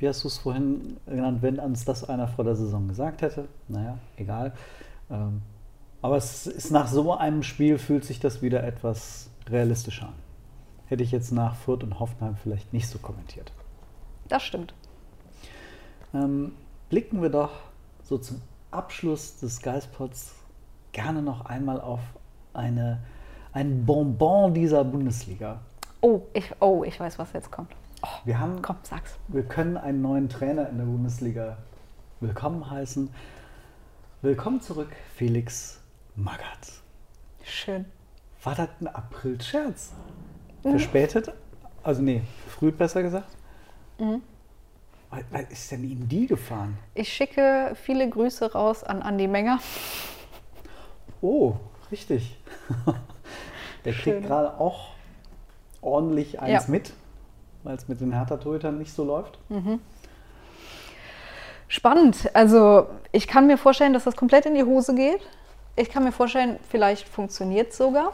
Wie 0.00 0.08
hast 0.08 0.24
du 0.24 0.28
es 0.28 0.38
vorhin 0.38 0.96
genannt, 1.06 1.40
wenn 1.40 1.60
uns 1.60 1.84
das 1.84 2.02
einer 2.08 2.26
vor 2.26 2.44
der 2.44 2.56
Saison 2.56 2.88
gesagt 2.88 3.22
hätte? 3.22 3.46
Naja, 3.68 3.96
egal. 4.16 4.52
Ähm, 5.08 5.42
aber 6.02 6.16
es 6.16 6.48
ist 6.48 6.72
nach 6.72 6.88
so 6.88 7.14
einem 7.16 7.44
Spiel 7.44 7.78
fühlt 7.78 8.04
sich 8.04 8.18
das 8.18 8.42
wieder 8.42 8.64
etwas 8.64 9.30
realistischer 9.48 10.08
an. 10.08 10.14
Hätte 10.86 11.04
ich 11.04 11.12
jetzt 11.12 11.30
nach 11.30 11.54
Fürth 11.54 11.84
und 11.84 12.00
Hoffenheim 12.00 12.34
vielleicht 12.34 12.72
nicht 12.72 12.88
so 12.88 12.98
kommentiert. 12.98 13.52
Das 14.26 14.42
stimmt. 14.42 14.74
Ähm, 16.12 16.50
blicken 16.88 17.22
wir 17.22 17.30
doch 17.30 17.50
so 18.02 18.18
zum 18.18 18.40
Abschluss 18.70 19.38
des 19.38 19.60
Geispots 19.60 20.34
gerne 20.92 21.22
noch 21.22 21.46
einmal 21.46 21.80
auf 21.80 22.00
eine, 22.54 23.02
ein 23.52 23.84
Bonbon 23.84 24.54
dieser 24.54 24.84
Bundesliga. 24.84 25.60
Oh 26.00 26.22
ich, 26.32 26.52
oh, 26.60 26.84
ich 26.84 26.98
weiß, 26.98 27.18
was 27.18 27.32
jetzt 27.32 27.50
kommt. 27.50 27.72
Wir 28.24 28.38
haben, 28.38 28.62
Komm, 28.62 28.76
sag's. 28.82 29.16
wir 29.28 29.42
können 29.42 29.76
einen 29.76 30.02
neuen 30.02 30.28
Trainer 30.28 30.68
in 30.68 30.78
der 30.78 30.84
Bundesliga 30.84 31.56
willkommen 32.20 32.70
heißen. 32.70 33.10
Willkommen 34.22 34.60
zurück, 34.60 34.90
Felix 35.14 35.80
Magath. 36.14 36.82
Schön. 37.42 37.86
War 38.42 38.54
das 38.54 38.68
ein 38.80 38.86
April-Scherz? 38.88 39.92
Verspätet? 40.62 41.32
Also 41.82 42.02
nee, 42.02 42.22
früh 42.48 42.70
besser 42.70 43.02
gesagt. 43.02 43.28
Was, 43.98 44.20
was 45.30 45.42
ist 45.50 45.70
denn 45.72 45.84
ihm 45.84 46.08
die 46.08 46.26
gefahren? 46.26 46.76
Ich 46.94 47.12
schicke 47.12 47.72
viele 47.82 48.08
Grüße 48.08 48.52
raus 48.52 48.82
an 48.84 49.02
Andi 49.02 49.28
Menger. 49.28 49.58
Oh, 51.20 51.54
richtig. 51.90 52.36
Der 53.84 53.92
Schön. 53.92 54.14
kriegt 54.14 54.26
gerade 54.26 54.58
auch 54.58 54.88
ordentlich 55.80 56.40
eins 56.40 56.64
Ja. 56.66 56.70
mit, 56.70 56.92
weil 57.62 57.76
es 57.76 57.88
mit 57.88 58.00
den 58.00 58.12
Hertha-Torhütern 58.12 58.76
nicht 58.78 58.92
so 58.92 59.04
läuft. 59.04 59.38
Spannend. 61.68 62.28
Also 62.34 62.88
ich 63.12 63.26
kann 63.28 63.46
mir 63.46 63.58
vorstellen, 63.58 63.92
dass 63.92 64.04
das 64.04 64.16
komplett 64.16 64.46
in 64.46 64.54
die 64.54 64.64
Hose 64.64 64.94
geht. 64.94 65.20
Ich 65.76 65.90
kann 65.90 66.04
mir 66.04 66.12
vorstellen, 66.12 66.58
vielleicht 66.68 67.06
funktioniert 67.08 67.70
es 67.72 67.76
sogar. 67.78 68.12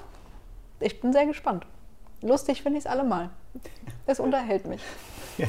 Ich 0.81 1.01
bin 1.01 1.13
sehr 1.13 1.27
gespannt. 1.27 1.65
Lustig 2.23 2.63
finde 2.63 2.79
ich 2.79 2.85
es 2.85 2.91
allemal. 2.91 3.31
Es 4.07 4.21
unterhält 4.21 4.67
mich. 4.67 4.81
Ja, 5.39 5.47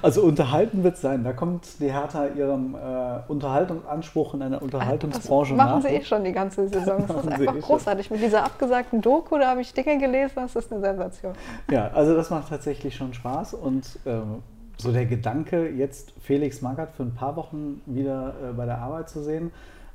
also 0.00 0.22
unterhalten 0.22 0.82
wird 0.82 0.94
es 0.94 1.02
sein. 1.02 1.22
Da 1.22 1.34
kommt 1.34 1.78
die 1.78 1.92
Hertha 1.92 2.26
ihrem 2.28 2.74
äh, 2.74 3.18
Unterhaltungsanspruch 3.28 4.32
in 4.32 4.40
einer 4.40 4.62
Unterhaltungsbranche 4.62 5.54
das 5.54 5.58
machen 5.58 5.82
nach. 5.82 5.86
sie 5.86 5.94
eh 5.94 6.02
schon 6.02 6.24
die 6.24 6.32
ganze 6.32 6.66
Saison. 6.70 7.04
Das 7.06 7.08
Machen 7.08 7.32
ist 7.32 7.40
einfach 7.40 7.54
eh 7.54 7.60
großartig. 7.60 8.10
Mit 8.10 8.22
dieser 8.22 8.44
abgesagten 8.44 9.02
Doku, 9.02 9.36
da 9.36 9.48
habe 9.48 9.60
ich 9.60 9.74
Dinge 9.74 9.98
gelesen, 9.98 10.32
das 10.36 10.56
ist 10.56 10.72
eine 10.72 10.80
Sensation. 10.80 11.34
Ja, 11.70 11.88
also 11.88 12.16
das 12.16 12.30
macht 12.30 12.48
tatsächlich 12.48 12.96
schon 12.96 13.12
Spaß 13.12 13.52
und 13.52 13.98
ähm, 14.06 14.42
so 14.78 14.90
der 14.90 15.04
Gedanke, 15.04 15.68
jetzt 15.68 16.14
Felix 16.22 16.62
Magath 16.62 16.92
für 16.96 17.02
ein 17.02 17.14
paar 17.14 17.36
Wochen 17.36 17.82
wieder 17.84 18.34
äh, 18.42 18.52
bei 18.54 18.64
der 18.64 18.78
Arbeit 18.78 19.10
zu 19.10 19.22
sehen, 19.22 19.50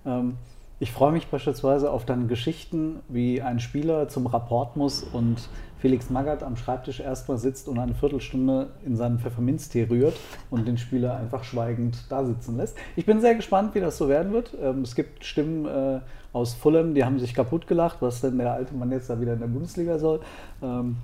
ähm, 0.06 0.38
Ich 0.80 0.91
freue 0.91 1.12
mich 1.12 1.28
beispielsweise 1.28 1.91
auf 1.91 2.06
dann 2.06 2.28
Geschichten, 2.28 3.02
wie 3.08 3.41
ein 3.41 3.60
Spieler 3.60 4.08
zum 4.08 4.26
Rapport 4.28 4.78
muss 4.78 5.04
und 5.04 5.50
Felix 5.82 6.12
Magath 6.12 6.44
am 6.44 6.56
Schreibtisch 6.56 7.00
erstmal 7.00 7.39
sitzt 7.39 7.67
und 7.67 7.80
eine 7.80 7.96
Viertelstunde 7.96 8.70
in 8.86 8.96
seinen 8.96 9.17
Pfefferminztee 9.17 9.88
rührt 9.89 10.15
und 10.52 10.67
den 10.67 10.78
Spieler 10.78 11.17
einfach 11.17 11.44
schweigend 11.44 12.06
da 12.10 12.24
sitzen 12.24 12.58
lässt. 12.58 12.78
Ich 12.96 13.08
bin 13.08 13.20
sehr 13.20 13.34
gespannt, 13.34 13.74
wie 13.74 13.80
das 13.80 13.98
so 13.98 14.08
werden 14.08 14.32
wird. 14.32 14.56
Ähm, 14.62 14.82
es 14.82 14.94
gibt 14.94 15.26
Stimmen 15.26 15.65
äh, 15.65 16.00
aus 16.34 16.54
Fulham, 16.54 16.94
die 16.94 17.04
haben 17.04 17.20
sich 17.20 17.34
kaputt 17.34 17.65
gelacht, 17.65 17.98
was 18.00 18.22
denn 18.22 18.38
der 18.38 18.54
alte 18.54 18.76
Mann 18.76 18.91
jetzt 18.91 19.10
da 19.10 19.20
wieder 19.20 19.34
in 19.34 19.39
der 19.39 19.48
Bundesliga 19.48 19.98
soll. 19.98 20.22
Ähm, 20.62 20.98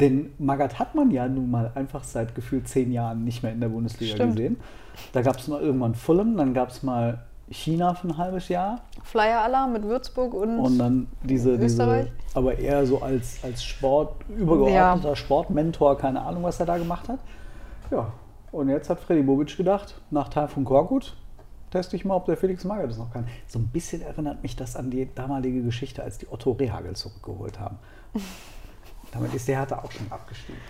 den 0.00 0.32
Magath 0.38 0.78
hat 0.78 0.94
man 0.94 1.10
ja 1.12 1.28
nun 1.28 1.50
mal 1.50 1.70
einfach 1.74 2.02
seit 2.02 2.34
gefühlt 2.34 2.68
zehn 2.68 2.92
Jahren 2.92 3.24
nicht 3.24 3.44
mehr 3.44 3.52
in 3.52 3.60
der 3.60 3.68
Bundesliga 3.68 4.16
Stimmt. 4.16 4.36
gesehen. 4.36 4.56
Da 5.12 5.22
gab 5.22 5.38
es 5.38 5.46
mal 5.46 5.60
irgendwann 5.60 5.94
Fulham, 5.94 6.36
dann 6.36 6.52
gab 6.52 6.70
es 6.70 6.82
mal 6.82 7.22
China 7.50 7.94
für 7.94 8.08
ein 8.08 8.18
halbes 8.18 8.48
Jahr 8.48 8.80
Flyer-Alarm 9.04 9.72
mit 9.72 9.84
Würzburg 9.84 10.34
und, 10.34 10.58
und 10.58 10.78
dann 10.78 11.08
diese, 11.22 11.52
diese 11.52 11.64
Österreich? 11.64 12.06
aber 12.34 12.58
eher 12.58 12.84
so 12.86 13.00
als, 13.00 13.42
als 13.42 13.64
Sport, 13.64 14.16
übergeordneter 14.28 15.14
Sportmentor, 15.14 15.96
keine 15.96 16.22
Ahnung, 16.22 16.42
was 16.42 16.58
er 16.58 16.66
da 16.66 16.76
gemacht 16.76 17.08
hat. 17.08 17.20
Ja, 17.90 18.12
und 18.52 18.68
jetzt 18.68 18.90
hat 18.90 19.00
Freddy 19.00 19.22
Bobic 19.22 19.56
gedacht, 19.56 20.00
nach 20.10 20.28
Taifun 20.28 20.64
Korkut 20.64 21.16
teste 21.70 21.96
ich 21.96 22.04
mal, 22.04 22.14
ob 22.14 22.26
der 22.26 22.36
Felix 22.36 22.64
Magath 22.64 22.90
das 22.90 22.98
noch 22.98 23.12
kann. 23.12 23.26
So 23.46 23.58
ein 23.58 23.68
bisschen 23.68 24.02
erinnert 24.02 24.42
mich 24.42 24.56
das 24.56 24.76
an 24.76 24.90
die 24.90 25.12
damalige 25.14 25.62
Geschichte, 25.62 26.02
als 26.02 26.18
die 26.18 26.26
Otto 26.30 26.52
Rehagel 26.52 26.96
zurückgeholt 26.96 27.60
haben. 27.60 27.78
Damit 29.12 29.34
ist 29.34 29.46
der 29.48 29.58
Hertha 29.58 29.78
auch 29.78 29.90
schon 29.90 30.06
abgestiegen. 30.10 30.60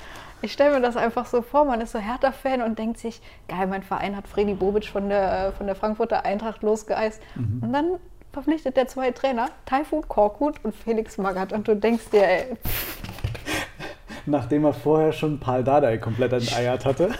Ich 0.42 0.52
stelle 0.52 0.74
mir 0.74 0.80
das 0.80 0.96
einfach 0.96 1.26
so 1.26 1.42
vor, 1.42 1.64
man 1.64 1.80
ist 1.80 1.92
so 1.92 1.98
Hertha-Fan 1.98 2.62
und 2.62 2.78
denkt 2.78 2.98
sich, 2.98 3.20
geil, 3.48 3.66
mein 3.66 3.82
Verein 3.82 4.16
hat 4.16 4.28
Freddy 4.28 4.54
Bobic 4.54 4.86
von 4.86 5.08
der, 5.08 5.52
von 5.56 5.66
der 5.66 5.74
Frankfurter 5.74 6.24
Eintracht 6.24 6.62
losgeeist. 6.62 7.20
Mhm. 7.34 7.60
Und 7.62 7.72
dann 7.72 7.90
verpflichtet 8.32 8.76
der 8.76 8.86
zwei 8.86 9.10
Trainer, 9.12 9.48
Taifun 9.64 10.06
Korkut 10.06 10.62
und 10.62 10.74
Felix 10.74 11.16
Magath. 11.18 11.52
Und 11.52 11.66
du 11.66 11.74
denkst 11.74 12.10
dir, 12.10 12.22
ey, 12.28 12.56
Nachdem 14.26 14.64
er 14.64 14.72
vorher 14.74 15.12
schon 15.12 15.38
Paul 15.40 15.62
Dardai 15.64 15.98
komplett 15.98 16.32
enteiert 16.32 16.84
hatte. 16.84 17.10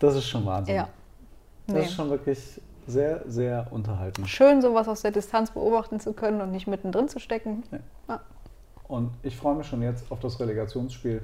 Das 0.00 0.14
ist 0.16 0.26
schon 0.28 0.44
Wahnsinn. 0.46 0.74
ja. 0.76 0.88
Das 1.66 1.76
Nee. 1.76 1.82
ist 1.82 1.94
schon 1.94 2.08
wirklich 2.10 2.60
sehr, 2.86 3.22
sehr 3.26 3.66
unterhaltend. 3.70 4.28
Schön, 4.28 4.62
sowas 4.62 4.88
aus 4.88 5.02
der 5.02 5.10
Distanz 5.10 5.50
beobachten 5.50 6.00
zu 6.00 6.12
können 6.14 6.40
und 6.40 6.50
nicht 6.50 6.66
mittendrin 6.66 7.08
zu 7.08 7.18
stecken. 7.18 7.62
Ja. 7.70 7.78
Ja. 8.08 8.20
Und 8.88 9.10
ich 9.22 9.36
freue 9.36 9.54
mich 9.54 9.66
schon 9.66 9.82
jetzt 9.82 10.10
auf 10.10 10.18
das 10.20 10.40
Relegationsspiel 10.40 11.22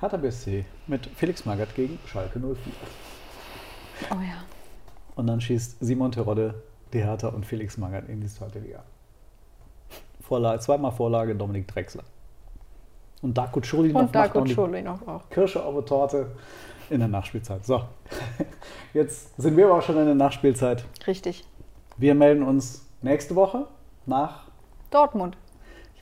Hertha 0.00 0.16
BSC 0.16 0.64
mit 0.88 1.06
Felix 1.06 1.46
Magath 1.46 1.74
gegen 1.74 1.98
Schalke 2.06 2.40
04. 2.40 2.56
Oh 4.10 4.20
ja. 4.20 4.42
Und 5.14 5.28
dann 5.28 5.40
schießt 5.40 5.76
Simon 5.80 6.10
Terodde 6.10 6.54
die 6.92 7.02
Hertha 7.02 7.28
und 7.28 7.46
Felix 7.46 7.78
Magath 7.78 8.08
in 8.08 8.20
die 8.20 8.26
zweite 8.26 8.58
Liga. 8.58 8.82
Vorlage, 10.20 10.58
zweimal 10.60 10.90
Vorlage 10.90 11.34
Dominik 11.36 11.68
Drexler. 11.68 12.02
Und 13.22 13.38
Darko 13.38 13.60
Czurlinov 13.60 14.02
Und 14.02 14.14
macht 14.14 14.14
noch 14.14 14.32
Darko 14.32 14.40
die 14.44 14.54
Czurlinov 14.54 15.08
auch. 15.08 15.30
Kirsche 15.30 15.64
auf 15.64 15.74
der 15.74 15.84
Torte 15.84 16.32
in 16.90 16.98
der 16.98 17.08
Nachspielzeit. 17.08 17.64
So, 17.64 17.84
jetzt 18.92 19.36
sind 19.40 19.56
wir 19.56 19.66
aber 19.66 19.78
auch 19.78 19.82
schon 19.82 19.96
in 19.98 20.06
der 20.06 20.14
Nachspielzeit. 20.14 20.84
Richtig. 21.06 21.44
Wir 21.96 22.14
melden 22.14 22.42
uns 22.42 22.84
nächste 23.02 23.34
Woche 23.36 23.66
nach, 24.04 24.48
Dortmund. 24.90 25.36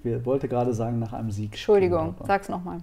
Ich 0.05 0.25
wollte 0.25 0.49
gerade 0.49 0.75
sagen, 0.75 0.99
nach 0.99 1.13
einem 1.13 1.31
Sieg. 1.31 1.53
Entschuldigung, 1.53 2.15
sag's 2.27 2.49
nochmal. 2.49 2.79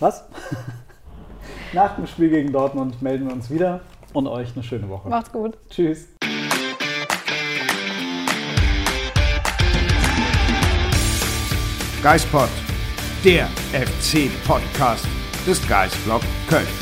Was? 0.00 0.24
Nach 1.72 1.96
dem 1.96 2.06
Spiel 2.06 2.28
gegen 2.28 2.52
Dortmund 2.52 3.00
melden 3.00 3.26
wir 3.26 3.32
uns 3.32 3.48
wieder 3.50 3.80
und 4.12 4.26
euch 4.26 4.52
eine 4.54 4.62
schöne 4.62 4.88
Woche. 4.88 5.08
Macht's 5.08 5.32
gut. 5.32 5.56
Tschüss. 5.70 6.08
Geispod, 12.02 12.48
der 13.24 13.46
FC-Podcast 13.72 15.06
des 15.46 15.66
Geisblog 15.68 16.22
Köln. 16.48 16.81